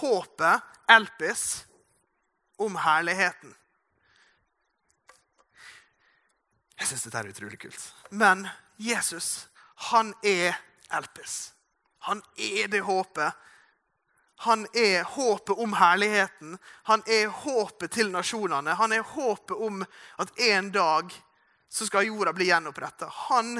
håpet, 0.00 0.64
elpis, 0.90 1.44
om 2.58 2.74
herligheten. 2.82 3.54
Jeg 6.78 6.90
syns 6.90 7.04
dette 7.06 7.20
er 7.20 7.30
utrolig 7.30 7.58
kult. 7.62 7.84
Men 8.10 8.46
Jesus, 8.78 9.46
han 9.90 10.14
er 10.26 10.58
elpis. 10.94 11.52
Han 12.06 12.22
er 12.34 12.70
det 12.70 12.82
håpet 12.86 13.47
han 14.40 14.66
er 14.72 15.02
håpet 15.02 15.58
om 15.58 15.72
herligheten. 15.72 16.58
Han 16.82 17.02
er 17.06 17.26
håpet 17.26 17.90
til 17.90 18.12
nasjonene. 18.14 18.76
Han 18.78 18.92
er 18.94 19.02
håpet 19.02 19.56
om 19.56 19.80
at 20.22 20.30
en 20.38 20.68
dag 20.70 21.10
så 21.68 21.86
skal 21.86 22.06
jorda 22.06 22.30
bli 22.32 22.46
gjenoppretta. 22.46 23.08
Han, 23.10 23.56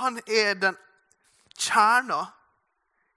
han, 0.00 0.18
er 0.26 0.58
den 0.58 0.78
kjerna 1.54 2.26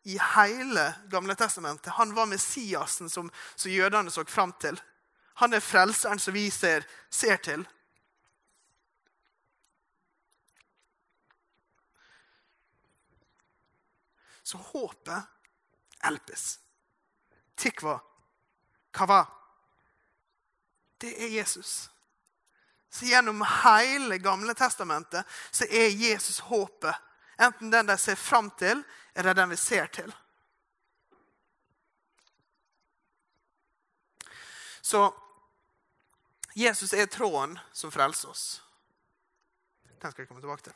i 0.06 0.20
hele 0.36 0.84
Gamle 1.10 1.36
testamentet. 1.36 1.96
Han 1.98 2.14
var 2.14 2.30
Messiasen 2.30 3.10
som, 3.10 3.32
som 3.56 3.72
jødene 3.72 4.14
så 4.14 4.26
fram 4.30 4.54
til. 4.62 4.78
Han 5.42 5.58
er 5.58 5.66
frelseren 5.66 6.22
som 6.22 6.38
vi 6.38 6.52
ser, 6.54 6.86
ser 7.10 7.42
til. 7.42 7.66
Så 14.46 14.62
håpet 14.70 15.34
Elpis. 16.08 16.60
Tikva. 17.56 18.00
Kava. 18.92 19.26
Det 20.98 21.14
er 21.24 21.28
Jesus. 21.28 21.90
Så 22.90 23.06
Gjennom 23.06 23.44
hele 23.64 24.18
Gamle 24.18 24.54
testamentet 24.54 25.26
så 25.52 25.66
er 25.70 25.90
Jesus 25.90 26.40
håpet. 26.40 26.96
Enten 27.38 27.72
den 27.72 27.86
de 27.86 27.98
ser 27.98 28.16
fram 28.16 28.50
til, 28.58 28.84
eller 29.14 29.34
den 29.34 29.50
vi 29.50 29.58
ser 29.58 29.86
til. 29.94 30.16
Så 34.82 35.14
Jesus 36.56 36.94
er 36.94 37.06
tråden 37.06 37.60
som 37.74 37.92
frelser 37.92 38.30
oss. 38.30 38.46
Den 40.02 40.12
skal 40.12 40.24
jeg 40.24 40.28
komme 40.30 40.42
tilbake 40.42 40.64
til. 40.64 40.74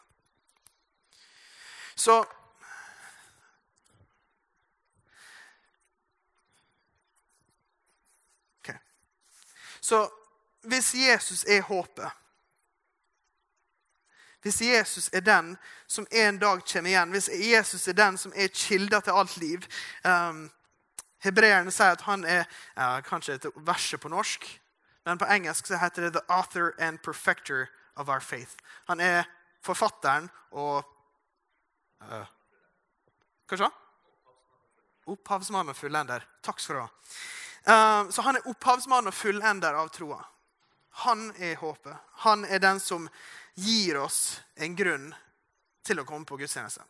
Så 1.95 2.19
Så 9.81 10.09
hvis 10.61 10.93
Jesus 10.93 11.43
er 11.43 11.61
håpet 11.61 12.09
Hvis 14.41 14.61
Jesus 14.61 15.09
er 15.13 15.19
den 15.19 15.57
som 15.87 16.07
en 16.11 16.39
dag 16.39 16.65
kommer 16.65 16.89
igjen, 16.89 17.09
hvis 17.09 17.29
Jesus 17.29 17.87
er 17.87 17.93
den 17.93 18.17
som 18.17 18.33
er 18.35 18.47
kilda 18.47 18.99
til 18.99 19.11
alt 19.11 19.37
liv 19.37 19.59
um, 20.05 20.49
Hebreerne 21.21 21.71
sier 21.71 21.93
at 21.93 22.01
han 22.01 22.25
er 22.25 22.47
ja, 22.77 23.01
kanskje 23.05 23.35
et 23.37 23.45
verset 23.55 24.01
på 24.01 24.09
norsk, 24.09 24.47
men 25.05 25.19
på 25.21 25.27
engelsk 25.29 25.67
så 25.69 25.77
heter 25.77 26.01
det 26.01 26.13
'the 26.13 26.25
author 26.29 26.73
and 26.79 26.99
perfecter 26.99 27.67
of 27.95 28.09
our 28.09 28.19
faith'. 28.19 28.57
Han 28.87 28.99
er 28.99 29.23
forfatteren 29.61 30.29
og 30.51 30.83
uh, 32.01 32.25
Hva 33.47 33.57
sa 33.57 33.63
han? 33.63 33.71
og 35.69 35.75
fullender. 35.75 36.25
Takk 36.43 36.59
skal 36.59 36.75
du 36.75 36.81
ha. 36.81 36.87
Ehm, 37.65 38.11
så 38.11 38.21
han 38.21 38.39
er 38.39 38.47
opphavsmann 38.49 39.09
og 39.09 39.13
fullender 39.13 39.77
av 39.77 39.91
troa. 39.93 40.21
Han 41.05 41.29
er 41.37 41.55
håpet. 41.55 41.97
Han 42.25 42.45
er 42.45 42.59
den 42.59 42.79
som 42.79 43.09
gir 43.55 43.99
oss 44.01 44.41
en 44.55 44.75
grunn 44.75 45.11
til 45.85 46.01
å 46.01 46.05
komme 46.05 46.25
på 46.25 46.39
gudstjeneste. 46.39 46.83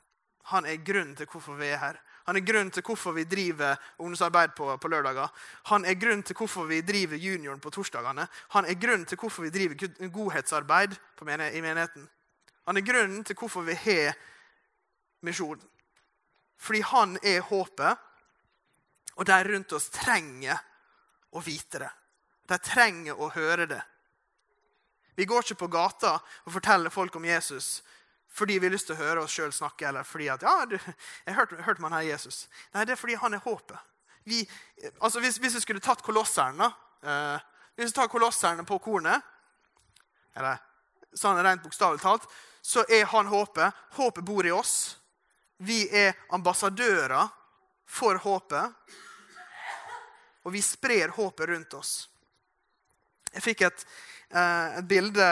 Han 0.51 0.65
er 0.65 0.81
grunnen 0.83 1.15
til 1.15 1.29
hvorfor 1.29 1.59
vi 1.59 1.69
er 1.71 1.79
her. 1.81 1.99
Han 2.25 2.37
er 2.37 2.45
grunnen 2.45 2.71
til 2.71 2.83
hvorfor 2.85 3.15
vi 3.15 3.23
driver 3.25 3.79
ungdomsarbeid 3.97 4.53
på, 4.55 4.67
på 4.77 4.89
lørdager. 4.91 5.29
Han 5.71 5.85
er 5.85 5.97
grunnen 5.99 6.23
til 6.23 6.37
hvorfor 6.37 6.67
vi 6.69 6.81
driver 6.85 7.17
junioren 7.17 7.59
på 7.59 7.71
torsdagene. 7.73 8.27
Han 8.55 8.65
er 8.65 8.77
grunnen 8.79 9.05
til 9.09 9.17
hvorfor 9.17 9.47
vi 9.47 9.53
driver 9.53 10.09
godhetsarbeid 10.09 10.95
menigh 11.25 11.57
i 11.57 11.61
menigheten. 11.61 12.07
Han 12.65 12.77
er 12.77 12.85
grunnen 12.85 13.23
til 13.23 13.35
hvorfor 13.35 13.65
vi 13.65 13.75
har 13.75 14.15
misjon. 15.25 15.61
Fordi 16.61 16.81
han 16.81 17.17
er 17.23 17.41
håpet, 17.41 17.97
og 19.15 19.25
de 19.25 19.37
rundt 19.43 19.73
oss 19.77 19.89
trenger 19.93 20.59
å 21.31 21.41
vite 21.43 21.83
det. 21.83 21.91
De 22.47 22.57
trenger 22.57 23.19
å 23.19 23.29
høre 23.31 23.67
det. 23.69 23.81
Vi 25.15 25.25
går 25.25 25.43
ikke 25.43 25.63
på 25.63 25.71
gata 25.71 26.15
og 26.19 26.53
forteller 26.53 26.93
folk 26.93 27.15
om 27.15 27.25
Jesus 27.25 27.81
fordi 28.31 28.59
vi 28.59 28.69
har 28.69 28.71
lyst 28.71 28.87
til 28.87 28.95
å 28.95 29.01
høre 29.01 29.23
oss 29.25 29.33
sjøl 29.35 29.51
snakke. 29.51 29.89
eller 29.89 30.07
fordi 30.07 30.29
at, 30.31 30.41
ja, 30.41 30.65
du, 30.65 30.77
jeg 31.27 31.35
hørte, 31.35 31.57
hørte 31.65 31.83
man 31.83 31.91
her 31.91 32.05
Jesus. 32.07 32.45
Nei, 32.71 32.85
det 32.87 32.93
er 32.95 32.99
fordi 32.99 33.17
han 33.19 33.33
er 33.35 33.43
håpet. 33.43 33.77
Vi, 34.23 34.39
altså 35.01 35.19
hvis, 35.19 35.35
hvis, 35.37 35.55
vi 35.55 35.61
skulle 35.65 35.83
tatt 35.83 36.03
kolosseren 36.05 36.61
da, 36.61 36.69
eh, 37.01 37.39
Hvis 37.75 37.89
vi 37.89 37.95
tar 37.95 38.07
kolosserne 38.07 38.63
på 38.67 38.77
kornet, 38.83 39.23
eller 40.35 40.59
sånn 41.17 41.39
rent 41.43 41.63
bokstavelig 41.63 42.01
talt, 42.03 42.27
så 42.61 42.83
er 42.87 43.05
han 43.11 43.27
håpet. 43.31 43.73
Håpet 43.95 44.23
bor 44.23 44.45
i 44.45 44.51
oss. 44.51 44.97
Vi 45.57 45.87
er 45.89 46.13
ambassadører 46.29 47.31
for 47.87 48.19
håpet, 48.23 48.95
og 50.41 50.53
vi 50.55 50.61
sprer 50.65 51.13
håpet 51.15 51.51
rundt 51.51 51.73
oss. 51.77 51.93
Jeg 53.31 53.43
fikk 53.45 53.61
et, 53.67 53.85
uh, 54.33 54.79
et 54.79 54.87
bilde 54.89 55.27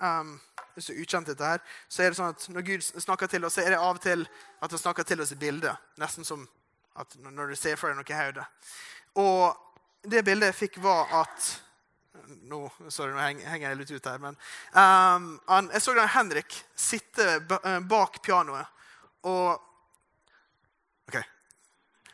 um, 0.00 0.36
du 0.72 0.80
er 0.80 1.00
ukjent, 1.02 1.28
dette 1.28 1.44
her. 1.44 1.60
Så 1.88 2.02
er 2.02 2.12
det 2.12 2.18
sånn 2.18 2.32
at 2.32 2.46
Når 2.48 2.64
Gud 2.64 2.86
snakker 3.04 3.28
til 3.28 3.44
oss, 3.44 3.58
så 3.58 3.64
er 3.64 3.74
det 3.74 3.80
av 3.80 3.98
og 3.98 4.02
til 4.02 4.24
at 4.24 4.70
han 4.70 4.80
snakker 4.80 5.04
til 5.04 5.20
oss 5.20 5.34
i 5.34 5.40
bildet. 5.40 5.76
Nesten 6.00 6.24
som 6.24 6.46
når 7.16 7.52
du 7.52 7.56
ser 7.56 7.78
for 7.80 7.88
deg 7.88 8.00
noe 8.00 8.08
i 8.08 8.16
hodet. 8.16 8.46
Og 9.20 10.08
det 10.08 10.24
bildet 10.26 10.50
jeg 10.50 10.58
fikk, 10.58 10.80
var 10.84 11.12
at 11.22 11.46
nå, 12.48 12.66
sorry, 12.92 13.12
nå 13.14 13.20
henger 13.20 13.68
jeg 13.68 13.78
litt 13.80 13.92
ut 13.92 14.08
her. 14.10 14.20
Men 14.20 14.36
um, 14.76 15.28
jeg 15.72 15.84
så 15.84 15.96
Henrik 16.16 16.56
sitte 16.76 17.28
eh, 17.38 17.78
bak 17.80 18.22
pianoet. 18.24 18.80
Og. 19.28 19.68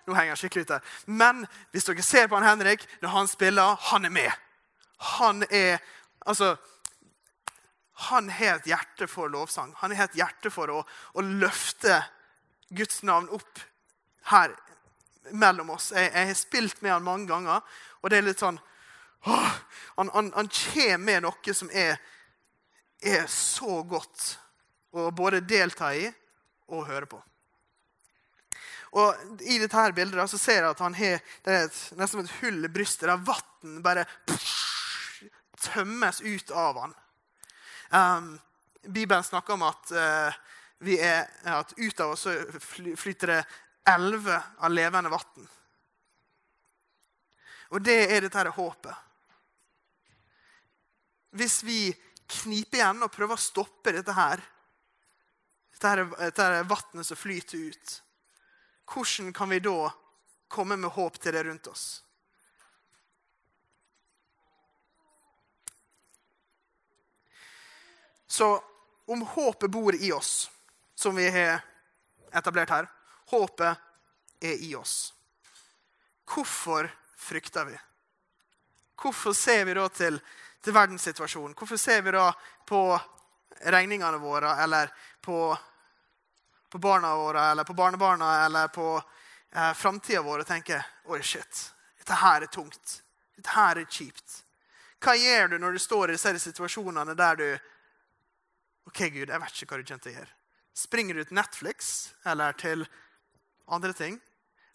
Nå 0.09 0.15
henger 0.17 0.33
han 0.33 0.41
skikkelig 0.41 0.65
ut 0.65 0.71
her. 0.73 0.93
Men 1.05 1.43
hvis 1.73 1.85
dere 1.85 2.03
ser 2.03 2.29
på 2.31 2.39
han 2.39 2.47
Henrik 2.49 2.87
når 3.03 3.13
han 3.13 3.29
spiller, 3.29 3.77
han 3.91 4.09
er 4.09 4.15
med. 4.15 4.33
Han 5.19 5.45
er 5.51 5.79
Altså 6.29 6.57
Han 8.09 8.29
har 8.31 8.59
et 8.59 8.67
hjerte 8.67 9.07
for 9.11 9.29
lovsang. 9.29 9.73
Han 9.77 9.91
har 9.97 10.05
et 10.05 10.17
hjerte 10.21 10.51
for 10.55 10.71
å, 10.71 10.83
å 11.15 11.21
løfte 11.21 11.97
Guds 12.71 13.03
navn 13.03 13.29
opp 13.35 13.59
her 14.31 14.55
mellom 15.33 15.73
oss. 15.75 15.91
Jeg, 15.91 16.13
jeg, 16.15 16.27
har 16.27 16.39
spilt 16.39 16.83
med 16.83 16.93
han 16.93 17.03
mange 17.03 17.27
ganger, 17.27 17.65
og 18.01 18.11
det 18.11 18.21
er 18.21 18.29
litt 18.29 18.45
sånn 18.45 18.61
åh, 19.27 19.57
han, 19.97 20.13
han, 20.15 20.31
han 20.37 20.51
kommer 20.53 21.03
med 21.09 21.27
noe 21.27 21.55
som 21.57 21.73
er, 21.75 21.99
er 23.03 23.27
så 23.27 23.81
godt 23.83 24.29
å 24.95 25.11
både 25.11 25.43
delta 25.43 25.91
i 25.97 26.07
og 26.71 26.87
høre 26.87 27.11
på. 27.11 27.19
Og 28.97 29.41
I 29.45 29.59
dette 29.61 29.77
her 29.77 29.93
bildet 29.97 30.31
så 30.31 30.41
ser 30.41 30.63
jeg 30.63 30.71
at 30.71 30.81
han 30.81 30.97
har 30.97 31.19
et, 31.19 31.81
nesten 31.99 32.25
et 32.25 32.37
hull 32.41 32.65
i 32.65 32.73
brystet 32.73 33.09
der 33.11 33.21
vann 33.21 33.83
bare 33.85 34.07
pff, 34.29 35.25
tømmes 35.69 36.23
ut 36.25 36.53
av 36.57 36.79
han. 36.83 36.95
Um, 37.91 38.31
Bibelen 38.83 39.25
snakker 39.25 39.57
om 39.57 39.67
at, 39.69 39.93
uh, 39.93 40.33
er, 40.95 41.29
at 41.45 41.75
ut 41.77 42.01
av 42.01 42.15
oss 42.15 42.27
flyter 42.63 43.35
det 43.35 43.43
elver 43.89 44.41
av 44.59 44.73
levende 44.73 45.13
vann. 45.13 45.49
Og 47.75 47.85
det 47.85 47.99
er 48.09 48.25
dette 48.25 48.41
her 48.41 48.53
håpet. 48.57 49.05
Hvis 51.37 51.61
vi 51.67 51.81
kniper 52.29 52.81
igjen 52.81 53.05
og 53.05 53.13
prøver 53.13 53.37
å 53.37 53.41
stoppe 53.41 53.93
dette 53.93 54.15
her, 54.17 54.41
dette 55.75 55.93
her, 55.93 56.05
dette 56.17 56.49
vannet 56.69 57.07
som 57.07 57.19
flyter 57.19 57.69
ut, 57.69 57.99
hvordan 58.95 59.33
kan 59.33 59.49
vi 59.49 59.59
da 59.61 59.91
komme 60.49 60.77
med 60.77 60.91
håp 60.91 61.19
til 61.21 61.33
det 61.33 61.45
rundt 61.45 61.67
oss? 61.67 62.05
Så 68.27 68.65
om 69.07 69.23
håpet 69.23 69.71
bor 69.71 69.95
i 69.95 70.13
oss, 70.13 70.51
som 70.95 71.17
vi 71.17 71.31
har 71.31 71.61
etablert 72.33 72.71
her 72.71 72.89
Håpet 73.29 73.77
er 74.41 74.63
i 74.65 74.75
oss. 74.75 75.13
Hvorfor 76.25 76.89
frykter 77.17 77.65
vi? 77.65 77.75
Hvorfor 79.03 79.33
ser 79.33 79.65
vi 79.65 79.75
da 79.77 79.85
til, 79.89 80.17
til 80.65 80.75
verdenssituasjonen? 80.75 81.57
Hvorfor 81.59 81.77
ser 81.77 82.03
vi 82.03 82.15
da 82.17 82.31
på 82.67 82.81
regningene 83.69 84.21
våre 84.23 84.55
eller 84.63 84.93
på, 85.21 85.57
på 86.71 86.79
barna 86.79 87.17
våre 87.17 87.41
eller 87.51 87.65
på 87.65 87.75
barnebarna 87.75 88.45
eller 88.45 88.69
på 88.69 89.03
eh, 89.53 89.73
framtida 89.73 90.23
vår 90.23 90.45
og 90.45 90.47
tenker 90.47 90.85
oi, 91.09 91.23
shit, 91.23 91.63
dette 91.99 92.19
her 92.21 92.45
er 92.45 92.53
tungt. 92.53 93.03
Dette 93.37 93.55
her 93.55 93.81
er 93.81 93.91
kjipt. 93.91 94.43
Hva 94.99 95.15
gjør 95.15 95.53
du 95.53 95.59
når 95.63 95.77
du 95.77 95.83
står 95.83 96.11
i 96.11 96.17
disse 96.17 96.39
situasjonene 96.43 97.15
der 97.19 97.39
du 97.39 97.49
OK, 98.89 99.05
Gud, 99.13 99.29
jeg 99.29 99.41
vet 99.41 99.63
ikke 99.63 99.75
hva 99.75 99.79
du 99.79 99.85
kommer 99.85 100.03
til 100.03 100.13
å 100.13 100.17
gjøre. 100.17 100.35
Springer 100.79 101.19
du 101.19 101.25
til 101.25 101.37
Netflix 101.37 101.93
eller 102.27 102.57
til 102.57 102.85
andre 103.69 103.93
ting? 103.93 104.17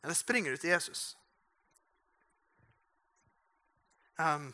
Eller 0.04 0.18
springer 0.18 0.54
du 0.54 0.62
til 0.62 0.70
Jesus? 0.70 1.14
Um, 4.18 4.52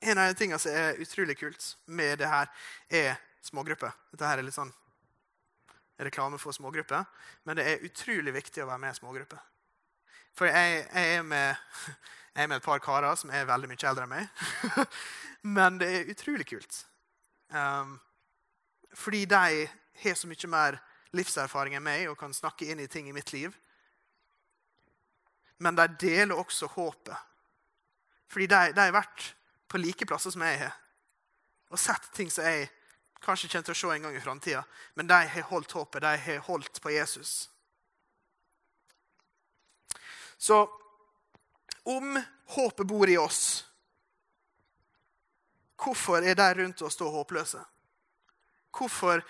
en 0.00 0.18
av 0.18 0.32
de 0.32 0.34
tingene 0.34 0.58
som 0.58 0.74
er 0.74 0.98
utrolig 0.98 1.36
kult 1.38 1.76
med 1.86 2.18
det 2.18 2.26
her, 2.26 2.50
er 2.90 3.20
smågrupper. 3.46 3.92
Dette 4.10 4.26
her 4.26 4.40
er 4.40 4.48
litt 4.48 4.56
sånn 4.56 4.72
reklame 6.04 6.38
for 6.40 6.54
smågrupper, 6.54 7.04
men 7.44 7.58
det 7.58 7.66
er 7.68 7.84
utrolig 7.86 8.34
viktig 8.34 8.62
å 8.64 8.68
være 8.68 8.82
med 8.84 8.94
i 8.94 8.98
smågrupper. 9.00 9.42
For 10.36 10.48
jeg, 10.48 10.86
jeg, 10.86 11.16
er 11.16 11.26
med, 11.26 11.56
jeg, 12.34 12.44
er 12.44 12.48
med, 12.48 12.56
et 12.56 12.66
par 12.66 12.80
karer 12.84 13.18
som 13.20 13.32
er 13.32 13.48
veldig 13.48 13.70
mye 13.70 13.88
eldre 13.90 14.06
enn 14.06 14.14
meg. 14.14 14.86
men 15.58 15.80
det 15.80 15.90
er 15.90 16.12
utrolig 16.12 16.48
kult. 16.48 16.84
Um, 17.52 17.98
fordi 18.96 19.24
de 19.28 19.66
har 20.02 20.16
så 20.16 20.28
mye 20.28 20.52
mer 20.52 20.78
livserfaring 21.12 21.76
enn 21.76 21.84
meg 21.84 22.08
og 22.08 22.18
kan 22.20 22.32
snakke 22.32 22.70
inn 22.72 22.80
i 22.80 22.88
ting 22.88 23.08
i 23.08 23.16
mitt 23.16 23.32
liv. 23.34 23.52
Men 25.62 25.76
de 25.78 25.86
deler 26.00 26.38
også 26.38 26.70
håpet. 26.74 27.16
Fordi 28.32 28.48
de, 28.48 28.72
de 28.72 28.86
har 28.86 28.94
vært 28.96 29.34
på 29.68 29.80
like 29.80 30.06
plasser 30.08 30.32
som 30.32 30.44
jeg 30.44 30.62
har. 30.64 30.72
Og 31.72 31.80
sett 31.80 32.08
ting 32.16 32.32
som 32.32 32.44
jeg 32.48 32.68
kanskje 33.22 33.48
kommer 33.48 33.66
til 33.68 33.74
å 33.74 33.80
se 33.80 33.90
en 33.94 34.06
gang 34.06 34.16
i 34.16 34.22
framtida. 34.22 34.62
Men 34.94 35.10
de 35.10 35.18
har 35.34 35.48
holdt 35.50 35.72
håpet. 35.78 36.02
De 36.02 36.16
har 36.26 36.46
holdt 36.48 36.80
på 36.82 36.90
Jesus. 36.90 37.50
Så 40.36 40.64
om 41.82 42.16
håpet 42.54 42.86
bor 42.86 43.10
i 43.10 43.18
oss, 43.18 43.64
hvorfor 45.78 46.22
er 46.22 46.34
de 46.38 46.50
rundt 46.58 46.82
oss 46.82 46.98
da 46.98 47.10
håpløse? 47.10 47.62
Hvorfor 48.72 49.22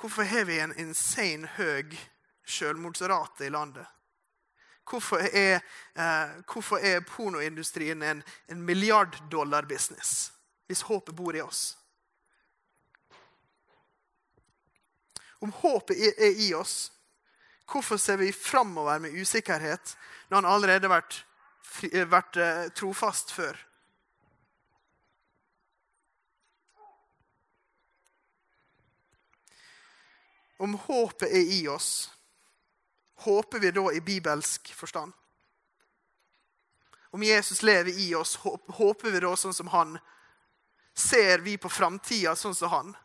Hvorfor 0.00 0.22
har 0.22 0.44
vi 0.44 0.58
en 0.58 0.74
insane 0.78 1.48
høy 1.56 1.94
selvmordsrate 2.46 3.46
i 3.46 3.50
landet? 3.50 3.86
Hvorfor 4.90 5.22
er, 5.22 5.60
eh, 5.96 6.42
hvorfor 6.52 6.76
er 6.76 7.00
pornoindustrien 7.00 8.02
en, 8.02 8.22
en 8.48 8.62
milliarddollar-business 8.62 10.32
hvis 10.66 10.82
håpet 10.82 11.16
bor 11.16 11.36
i 11.36 11.40
oss? 11.40 11.78
Om 15.44 15.52
håpet 15.52 15.98
er 16.00 16.38
i 16.40 16.54
oss, 16.56 16.92
hvorfor 17.68 17.98
ser 18.00 18.16
vi 18.16 18.32
framover 18.32 18.98
med 18.98 19.12
usikkerhet 19.12 19.96
når 20.30 20.38
han 20.38 20.46
allerede 20.48 20.88
har 20.88 21.02
vært, 21.02 21.18
vært 22.08 22.38
eh, 22.40 22.62
trofast 22.72 23.34
før? 23.34 23.58
Om 30.64 30.78
håpet 30.86 31.28
er 31.28 31.52
i 31.58 31.60
oss, 31.68 32.08
håper 33.28 33.60
vi 33.60 33.76
da 33.76 33.84
i 33.92 34.00
bibelsk 34.00 34.72
forstand? 34.72 35.12
Om 37.12 37.22
Jesus 37.22 37.60
lever 37.62 37.92
i 38.00 38.14
oss, 38.16 38.38
håper 38.40 39.10
vi 39.10 39.20
da 39.20 39.36
sånn 39.36 39.52
som 39.52 39.68
han? 39.76 39.98
Ser 40.96 41.44
vi 41.44 41.60
på 41.60 41.68
framtida 41.68 42.32
sånn 42.32 42.56
som 42.56 42.72
han? 42.72 42.96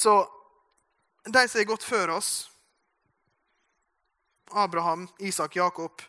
Så 0.00 0.32
de 1.24 1.48
som 1.48 1.58
har 1.58 1.64
gått 1.64 1.84
før 1.84 2.08
oss, 2.08 2.50
Abraham, 4.50 5.08
Isak, 5.18 5.56
Jakob, 5.56 6.02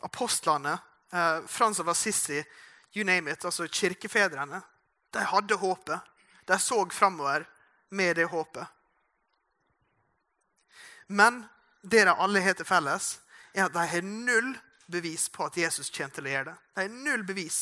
apostlene, 0.00 0.78
eh, 1.12 1.42
Frans 1.46 1.80
av 1.80 1.88
Assisi 1.88 2.38
you 2.92 3.04
name 3.04 3.30
it, 3.30 3.44
altså 3.44 3.66
kirkefedrene, 3.68 4.62
de 5.12 5.24
hadde 5.28 5.58
håpet. 5.60 6.00
De 6.48 6.58
så 6.58 6.86
framover 6.90 7.44
med 7.90 8.16
det 8.16 8.24
håpet. 8.24 8.66
Men 11.06 11.44
det 11.82 12.06
de 12.08 12.14
alle 12.16 12.40
har 12.40 12.56
til 12.56 12.64
felles, 12.64 13.18
er 13.52 13.66
at 13.66 13.74
de 13.76 13.84
har 13.92 14.08
null 14.08 14.54
bevis 14.88 15.28
på 15.28 15.50
at 15.50 15.58
Jesus 15.60 15.92
kommer 15.92 16.16
til 16.16 16.30
å 16.30 16.32
gjøre 16.32 16.48
det. 16.48 16.56
De 16.74 16.86
har 16.86 16.96
null 17.10 17.26
bevis 17.28 17.60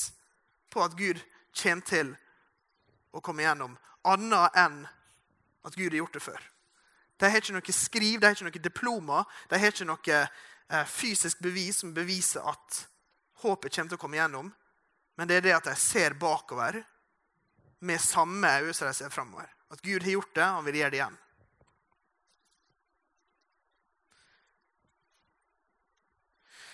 på 0.70 0.84
at 0.86 0.94
Gud 0.94 1.18
kommer 1.58 1.90
til 1.90 2.14
å 3.10 3.20
komme 3.20 3.42
igjennom, 3.42 3.74
annet 4.06 4.62
enn 4.62 4.78
at 5.66 5.74
Gud 5.74 5.90
har 5.90 6.02
gjort 6.02 6.16
det 6.16 6.22
før. 6.22 6.44
De 7.18 7.30
har 7.30 7.42
ikke 7.42 7.56
noe 7.56 7.74
skriv, 7.74 8.20
de 8.20 8.26
har 8.26 8.36
ikke 8.36 8.46
noe 8.46 8.62
diploma, 8.62 9.24
de 9.50 9.58
har 9.58 9.74
ikke 9.74 9.88
noe 9.88 10.18
eh, 10.18 10.86
fysisk 10.86 11.40
bevis 11.42 11.82
som 11.82 11.94
beviser 11.94 12.46
at 12.46 12.82
håpet 13.42 13.74
kommer 13.74 13.90
til 13.90 13.98
å 13.98 14.02
komme 14.02 14.18
igjennom. 14.18 14.52
Men 15.18 15.28
det 15.30 15.38
er 15.38 15.46
det 15.48 15.56
at 15.56 15.70
de 15.70 15.74
ser 15.78 16.14
bakover 16.18 16.78
med 17.82 18.02
samme 18.02 18.52
øyne 18.60 18.74
som 18.74 18.86
de 18.86 18.94
ser 18.94 19.10
framover. 19.10 19.50
At 19.70 19.82
Gud 19.82 20.02
har 20.02 20.14
gjort 20.14 20.34
det, 20.34 20.44
og 20.44 20.60
han 20.60 20.68
vil 20.68 20.78
gjøre 20.80 20.94
det 20.94 21.00
igjen. 21.00 21.18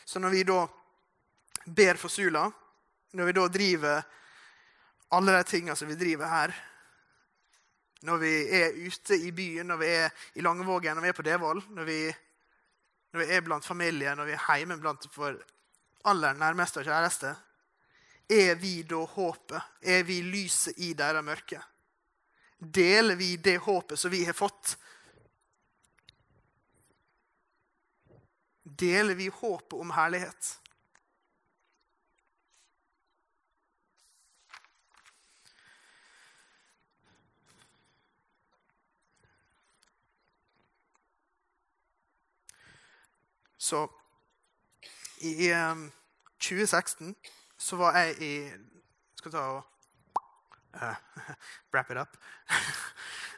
Så 0.05 0.21
når 0.21 0.37
vi 0.37 0.45
da 0.45 0.61
ber 1.65 1.97
for 1.97 2.13
Sula, 2.13 2.45
når 3.17 3.31
vi 3.31 3.35
da 3.39 3.47
driver 3.49 4.05
alle 5.15 5.37
de 5.39 5.49
tingene 5.49 5.77
som 5.77 5.89
vi 5.89 5.97
driver 5.99 6.31
her. 6.31 6.55
Når 8.05 8.21
vi 8.21 8.33
er 8.53 8.77
ute 8.85 9.17
i 9.17 9.31
byen, 9.33 9.71
når 9.71 9.81
vi 9.81 9.89
er 9.89 10.11
i 10.37 10.45
Langevågen, 10.45 10.97
når 10.97 11.07
vi 11.07 11.09
er 11.09 11.17
på 11.17 11.25
Devold, 11.25 11.63
når 11.73 11.89
vi, 11.89 11.99
når 13.13 13.23
vi 13.23 13.29
er 13.33 13.45
blant 13.47 13.65
familie, 13.65 14.15
når 14.15 14.29
vi 14.29 14.37
er 14.37 14.57
hjemme 14.61 14.77
blant 14.81 15.07
for 15.13 15.39
aller 16.05 16.37
nærmeste 16.37 16.83
og 16.83 16.89
kjæreste. 16.89 17.33
Er 18.29 18.55
vi 18.61 18.83
da 18.89 19.01
håpet? 19.09 19.61
Er 19.81 20.05
vi 20.05 20.21
lyset 20.25 20.77
i 20.85 20.93
deres 20.97 21.25
mørke? 21.25 21.61
Deler 22.59 23.17
vi 23.17 23.37
det 23.37 23.59
håpet 23.65 24.01
som 24.01 24.13
vi 24.13 24.25
har 24.25 24.37
fått? 24.37 24.77
Deler 28.65 29.17
vi 29.17 29.29
håpet 29.29 29.81
om 29.81 29.93
herlighet? 29.97 30.55
Så 43.65 43.91
i 45.25 45.53
um, 45.53 45.93
2016 46.39 47.15
så 47.57 47.77
var 47.77 47.97
jeg 47.97 48.17
i 48.23 48.35
Skal 49.17 49.33
ta 49.33 49.45
og 49.55 49.63
uh, 50.77 50.97
wrap 51.73 51.91
it 51.91 51.97
up. 51.97 52.19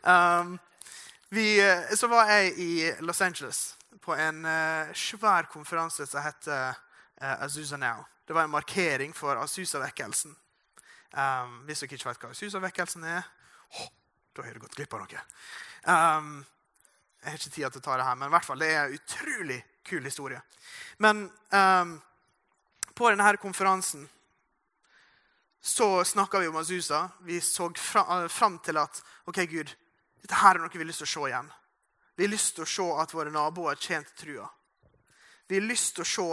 um, 0.02 0.58
vi, 1.36 1.60
uh, 1.62 1.94
så 1.94 2.10
var 2.10 2.32
jeg 2.32 2.58
i 2.58 2.70
Los 3.06 3.20
Angeles 3.22 3.76
på 4.02 4.16
en 4.18 4.42
uh, 4.42 4.90
svær 4.94 5.46
konferanse 5.52 6.08
som 6.10 6.26
heter 6.26 6.74
uh, 7.22 7.44
Azusa 7.44 7.76
Now. 7.76 8.02
Det 8.26 8.34
var 8.34 8.44
en 8.44 8.50
markering 8.50 9.14
for 9.14 9.38
Azusa-vekkelsen. 9.38 10.34
Um, 11.14 11.60
hvis 11.68 11.84
dere 11.84 11.94
ikke 11.94 12.10
vet 12.10 12.24
hva 12.24 12.32
Azusa-vekkelsen 12.34 13.06
er, 13.06 13.30
oh, 13.78 13.86
da 14.34 14.42
har 14.42 14.50
dere 14.50 14.66
gått 14.66 14.74
glipp 14.74 14.98
av 14.98 15.06
noe. 15.06 15.24
Um, 15.86 16.34
jeg 17.22 17.30
har 17.30 17.38
ikke 17.38 17.54
tid 17.54 17.70
til 17.70 17.84
å 17.84 17.86
ta 17.86 18.00
det 18.00 18.10
her, 18.10 18.18
men 18.18 18.26
i 18.32 18.34
hvert 18.34 18.50
fall, 18.50 18.58
det 18.66 18.74
er 18.74 18.98
utrolig 18.98 19.62
kul 19.86 20.04
historie. 20.04 20.42
Men 20.98 21.26
um, 21.50 21.96
på 22.94 23.10
denne 23.10 23.36
konferansen 23.36 24.08
så 25.60 26.04
snakka 26.04 26.38
vi 26.38 26.48
om 26.48 26.56
Azusa. 26.56 27.08
Vi 27.20 27.40
så 27.40 27.72
eh, 27.94 28.28
fram 28.28 28.58
til 28.58 28.76
at 28.78 29.02
ok, 29.24 29.36
Gud, 29.50 29.72
dette 30.22 30.38
her 30.38 30.54
er 30.54 30.62
noe 30.62 30.70
vi 30.72 30.78
har 30.78 30.86
lyst 30.86 31.02
til 31.02 31.08
å 31.08 31.14
se 31.14 31.24
igjen. 31.30 31.48
Vi 32.16 32.24
har 32.24 32.30
lyst 32.30 32.54
til 32.54 32.64
å 32.64 32.70
se 32.70 32.86
at 33.02 33.14
våre 33.14 33.32
naboer 33.34 33.80
kommer 33.82 34.06
til 34.06 34.20
trua. 34.22 34.46
Vi 35.46 35.58
har 35.58 35.66
lyst 35.66 35.96
til 35.96 36.06
å 36.06 36.10
se 36.12 36.28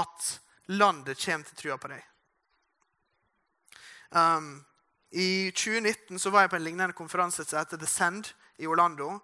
at 0.00 0.30
landet 0.78 1.18
kommer 1.24 1.50
til 1.50 1.58
trua 1.60 1.78
på 1.82 1.90
deg. 1.92 2.06
Um, 4.10 4.64
I 5.10 5.50
2019 5.50 6.22
så 6.22 6.30
var 6.30 6.46
jeg 6.46 6.54
på 6.54 6.60
en 6.60 6.64
lignende 6.64 6.96
konferanse 6.96 7.44
som 7.44 7.58
heter 7.58 7.82
The 7.82 7.90
Send 7.90 8.32
i 8.62 8.70
Orlando. 8.70 9.18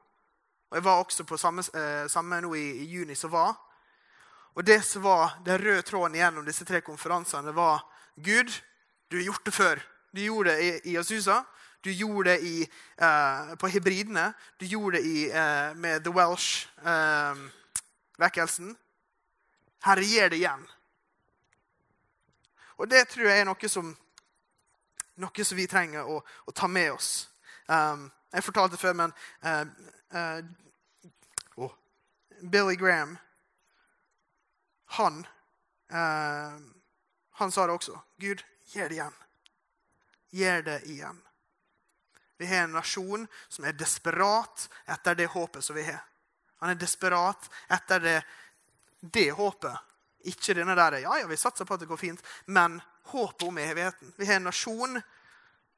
Og 0.73 0.77
Jeg 0.77 0.85
var 0.85 1.01
også 1.01 1.25
på 1.25 1.39
samme, 1.39 1.63
eh, 1.75 2.09
samme 2.09 2.41
nå 2.41 2.55
i, 2.55 2.67
i 2.83 2.91
juni 2.91 3.15
som 3.15 3.31
var. 3.31 3.55
Og 4.55 4.65
det 4.65 4.85
som 4.85 5.03
var 5.03 5.39
den 5.45 5.59
røde 5.59 5.83
tråden 5.83 6.15
gjennom 6.17 6.45
disse 6.45 6.65
tre 6.69 6.81
konferansene, 6.85 7.55
var 7.57 7.81
Gud, 8.17 8.63
du 9.09 9.17
har 9.17 9.25
gjort 9.25 9.47
det 9.47 9.55
før. 9.55 9.89
Du 10.13 10.21
gjorde 10.21 10.51
det 10.51 10.81
i, 10.85 10.97
Azusa. 10.97 11.45
Du 11.81 11.91
gjorde 11.91 12.31
det 12.31 12.41
i, 12.47 12.71
uh, 13.03 13.55
på 13.57 13.69
hybridene. 13.69 14.33
Du 14.61 14.67
gjorde 14.67 14.99
det 14.99 15.07
i, 15.07 15.31
uh, 15.31 15.77
med 15.77 16.05
The 16.05 16.13
Welsh-vekkelsen. 16.13 18.71
Uh, 18.71 18.77
Herre, 19.83 20.05
gjør 20.05 20.29
det 20.29 20.37
igjen. 20.37 20.67
Og 22.77 22.91
det 22.91 23.09
tror 23.09 23.29
jeg 23.29 23.41
er 23.41 23.45
noe 23.49 23.69
som, 23.69 23.97
noe 25.17 25.45
som 25.45 25.57
vi 25.57 25.67
trenger 25.67 26.05
å, 26.05 26.23
å 26.23 26.51
ta 26.53 26.67
med 26.69 26.93
oss. 26.93 27.29
Um, 27.67 28.13
jeg 28.33 28.45
fortalte 28.45 28.77
det 28.77 28.81
før, 28.81 28.93
men 28.97 29.13
oh, 31.57 31.71
Billy 32.41 32.77
Graham 32.81 33.19
han, 34.93 35.27
eh, 35.89 36.57
han 37.31 37.53
sa 37.53 37.67
det 37.67 37.73
også. 37.73 38.01
Gud, 38.17 38.43
gjør 38.73 38.89
det 38.89 38.95
igjen. 38.95 39.15
Gjør 40.31 40.63
det 40.63 40.79
igjen. 40.85 41.23
Vi 42.37 42.47
har 42.47 42.65
en 42.65 42.77
nasjon 42.77 43.27
som 43.49 43.65
er 43.65 43.77
desperat 43.79 44.69
etter 44.91 45.15
det 45.15 45.31
håpet 45.33 45.65
som 45.65 45.77
vi 45.77 45.85
har. 45.87 46.03
Han 46.61 46.71
er 46.71 46.81
desperat 46.81 47.49
etter 47.73 48.01
det, 48.01 48.19
det 49.01 49.31
håpet. 49.39 49.79
Ikke 50.29 50.55
denne 50.55 50.75
der 50.79 51.01
ja, 51.03 51.17
ja, 51.19 51.27
vi 51.27 51.39
satser 51.41 51.67
på 51.67 51.75
at 51.75 51.83
det 51.83 51.89
går 51.91 52.01
fint, 52.01 52.23
men 52.47 52.81
håpet 53.15 53.47
om 53.49 53.59
evigheten. 53.59 54.13
Vi 54.17 54.27
har 54.27 54.41
en 54.41 54.51
nasjon, 54.51 55.01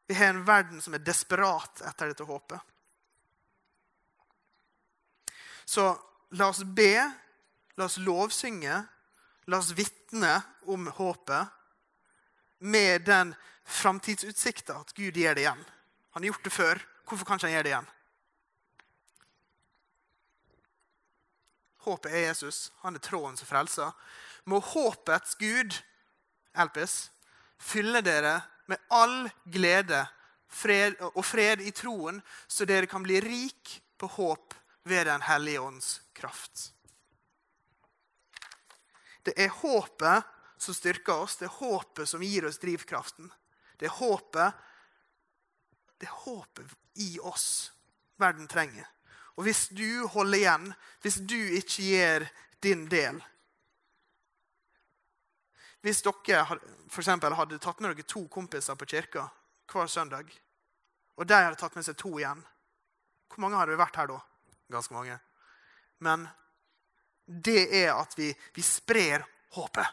vi 0.06 0.14
har 0.14 0.34
en 0.34 0.44
verden 0.44 0.82
som 0.84 0.96
er 0.96 1.04
desperat 1.04 1.84
etter 1.88 2.10
dette 2.10 2.26
håpet. 2.28 2.60
Så 5.64 5.86
la 6.36 6.50
oss 6.50 6.64
be, 6.64 6.98
la 7.76 7.86
oss 7.86 7.96
lovsynge, 8.02 8.82
La 9.46 9.58
oss 9.58 9.74
vitne 9.76 10.38
om 10.70 10.86
håpet 10.86 11.46
med 12.64 13.04
den 13.04 13.34
framtidsutsikta 13.64 14.78
at 14.80 14.94
Gud 14.96 15.16
gjør 15.16 15.36
det 15.36 15.44
igjen. 15.44 15.64
Han 16.14 16.22
har 16.22 16.30
gjort 16.32 16.44
det 16.44 16.54
før. 16.54 16.80
Hvorfor 17.04 17.28
kan 17.28 17.36
ikke 17.36 17.48
han 17.48 17.56
gjøre 17.56 17.66
det 17.66 17.72
igjen? 17.74 17.90
Håpet 21.84 22.12
er 22.12 22.26
Jesus. 22.30 22.72
Han 22.80 22.96
er 22.96 23.04
tråden 23.04 23.36
som 23.36 23.48
frelser. 23.48 23.92
Må 24.48 24.60
håpets 24.64 25.36
Gud, 25.40 25.76
Elpis, 26.56 27.10
fylle 27.60 28.00
dere 28.04 28.38
med 28.70 28.80
all 28.92 29.26
glede 29.44 30.04
fred 30.48 31.00
og 31.12 31.24
fred 31.26 31.60
i 31.64 31.72
troen, 31.74 32.20
så 32.48 32.66
dere 32.68 32.88
kan 32.90 33.04
bli 33.04 33.20
rik 33.20 33.80
på 33.98 34.08
håp 34.16 34.54
ved 34.84 35.06
Den 35.06 35.22
hellige 35.24 35.60
ånds 35.60 36.00
kraft. 36.12 36.73
Det 39.24 39.34
er 39.40 39.52
håpet 39.62 40.30
som 40.60 40.76
styrker 40.76 41.24
oss. 41.24 41.38
Det 41.40 41.48
er 41.48 41.58
håpet 41.58 42.08
som 42.08 42.22
gir 42.22 42.46
oss 42.48 42.60
drivkraften. 42.62 43.30
Det 43.80 43.88
er 43.88 43.96
håpet, 43.98 44.64
det 45.98 46.08
er 46.08 46.18
håpet 46.24 46.74
i 47.02 47.16
oss 47.20 47.72
verden 48.20 48.48
trenger. 48.48 48.86
Og 49.34 49.48
hvis 49.48 49.66
du 49.74 50.06
holder 50.14 50.38
igjen, 50.38 50.66
hvis 51.02 51.18
du 51.26 51.38
ikke 51.58 51.88
gjør 51.90 52.26
din 52.62 52.88
del 52.90 53.22
Hvis 55.84 56.00
dere 56.06 56.46
for 56.88 57.02
eksempel, 57.02 57.34
hadde 57.36 57.58
tatt 57.60 57.82
med 57.82 57.92
dere 57.92 58.06
to 58.08 58.22
kompiser 58.32 58.78
på 58.78 58.86
kirka 58.88 59.26
hver 59.68 59.90
søndag, 59.90 60.30
og 61.18 61.26
de 61.26 61.34
hadde 61.34 61.58
tatt 61.60 61.74
med 61.76 61.84
seg 61.84 61.96
to 61.98 62.14
igjen 62.18 62.40
Hvor 63.28 63.42
mange 63.42 63.58
hadde 63.58 63.76
vært 63.76 63.98
her 63.98 64.08
da? 64.08 64.20
Ganske 64.70 64.94
mange. 64.94 65.18
Men 65.98 66.28
det 67.24 67.84
er 67.84 67.92
at 67.94 68.14
vi, 68.18 68.30
vi 68.54 68.62
sprer 68.62 69.24
håpet. 69.56 69.86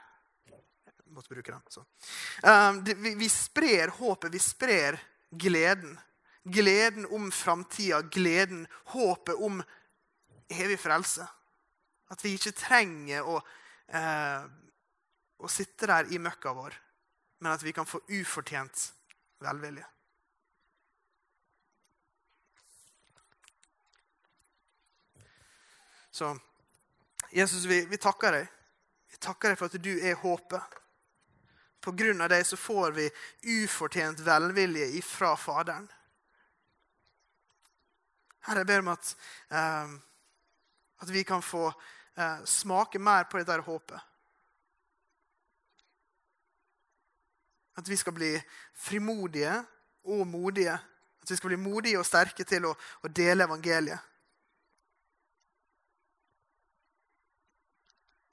Jeg 0.51 1.15
måtte 1.15 1.33
bruke 1.33 1.51
den. 1.51 1.85
Um, 2.43 2.81
det, 2.85 2.95
vi, 2.99 3.15
vi, 3.19 3.29
sprer 3.29 3.91
håpet, 3.99 4.33
vi 4.33 4.39
sprer 4.39 4.99
gleden. 5.31 5.99
Gleden 6.43 7.05
om 7.13 7.29
framtida, 7.31 8.01
gleden, 8.01 8.65
håpet 8.95 9.35
om 9.35 9.61
evig 10.51 10.79
frelse. 10.79 11.27
At 12.11 12.23
vi 12.25 12.33
ikke 12.35 12.55
trenger 12.57 13.27
å, 13.27 13.37
eh, 13.87 14.41
å 15.39 15.51
sitte 15.51 15.87
der 15.87 16.09
i 16.11 16.19
møkka 16.19 16.51
vår, 16.57 16.75
men 17.39 17.53
at 17.53 17.63
vi 17.63 17.71
kan 17.71 17.87
få 17.87 18.01
ufortjent 18.09 18.89
velvilje. 19.39 19.85
Så 26.11 26.33
Jesus, 27.31 27.65
vi, 27.65 27.85
vi 27.85 27.97
takker 27.97 28.35
deg. 28.35 28.47
Vi 29.11 29.19
takker 29.23 29.51
deg 29.53 29.59
for 29.59 29.71
at 29.71 29.83
du 29.83 29.91
er 29.95 30.19
håpet. 30.19 30.77
På 31.81 31.93
grunn 31.97 32.21
av 32.21 32.29
deg 32.29 32.43
så 32.45 32.59
får 32.59 32.93
vi 32.97 33.07
ufortjent 33.63 34.19
velvilje 34.21 34.91
ifra 34.99 35.33
Faderen. 35.39 35.87
Herre, 38.45 38.61
jeg 38.61 38.69
ber 38.69 38.83
om 38.83 38.91
at, 38.93 39.15
eh, 39.53 39.95
at 41.01 41.13
vi 41.13 41.23
kan 41.23 41.41
få 41.45 41.67
eh, 41.69 42.43
smake 42.45 42.99
mer 42.99 43.29
på 43.29 43.39
dette 43.39 43.57
håpet. 43.65 44.07
At 47.77 47.89
vi 47.89 47.97
skal 47.97 48.13
bli 48.13 48.35
frimodige 48.75 49.55
og 50.03 50.25
modige. 50.27 50.75
At 51.21 51.31
vi 51.31 51.37
skal 51.37 51.53
bli 51.53 51.61
modige 51.61 52.01
og 52.01 52.05
sterke 52.05 52.45
til 52.45 52.67
å, 52.67 52.75
å 52.75 53.09
dele 53.09 53.47
evangeliet. 53.47 54.10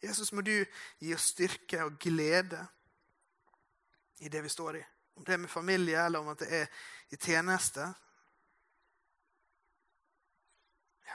Jesus, 0.03 0.33
må 0.33 0.41
du 0.41 0.55
gi 1.01 1.15
oss 1.15 1.33
styrke 1.33 1.83
og 1.85 1.99
glede 1.99 2.61
i 4.19 4.29
det 4.29 4.43
vi 4.45 4.49
står 4.49 4.79
i. 4.79 4.83
Om 5.19 5.25
det 5.25 5.35
er 5.35 5.43
med 5.43 5.49
familie, 5.49 6.05
eller 6.05 6.19
om 6.19 6.37
det 6.37 6.49
er 6.55 6.67
i 7.11 7.17
tjeneste. 7.17 7.89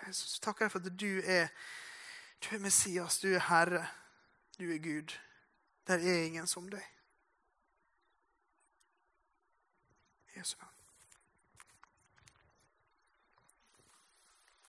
Jesus, 0.08 0.39
takker 0.39 0.65
deg 0.65 0.74
for 0.74 0.84
at 0.84 1.00
du 1.00 1.22
er, 1.24 1.48
du 2.43 2.56
er 2.56 2.63
Messias, 2.63 3.19
du 3.24 3.30
er 3.32 3.46
Herre, 3.48 3.86
du 4.60 4.67
er 4.67 4.84
Gud. 4.84 5.15
Der 5.88 5.98
er 5.98 6.26
ingen 6.26 6.48
som 6.48 6.67
deg. 6.69 6.84
Jesu 10.36 10.58
navn. 10.60 10.72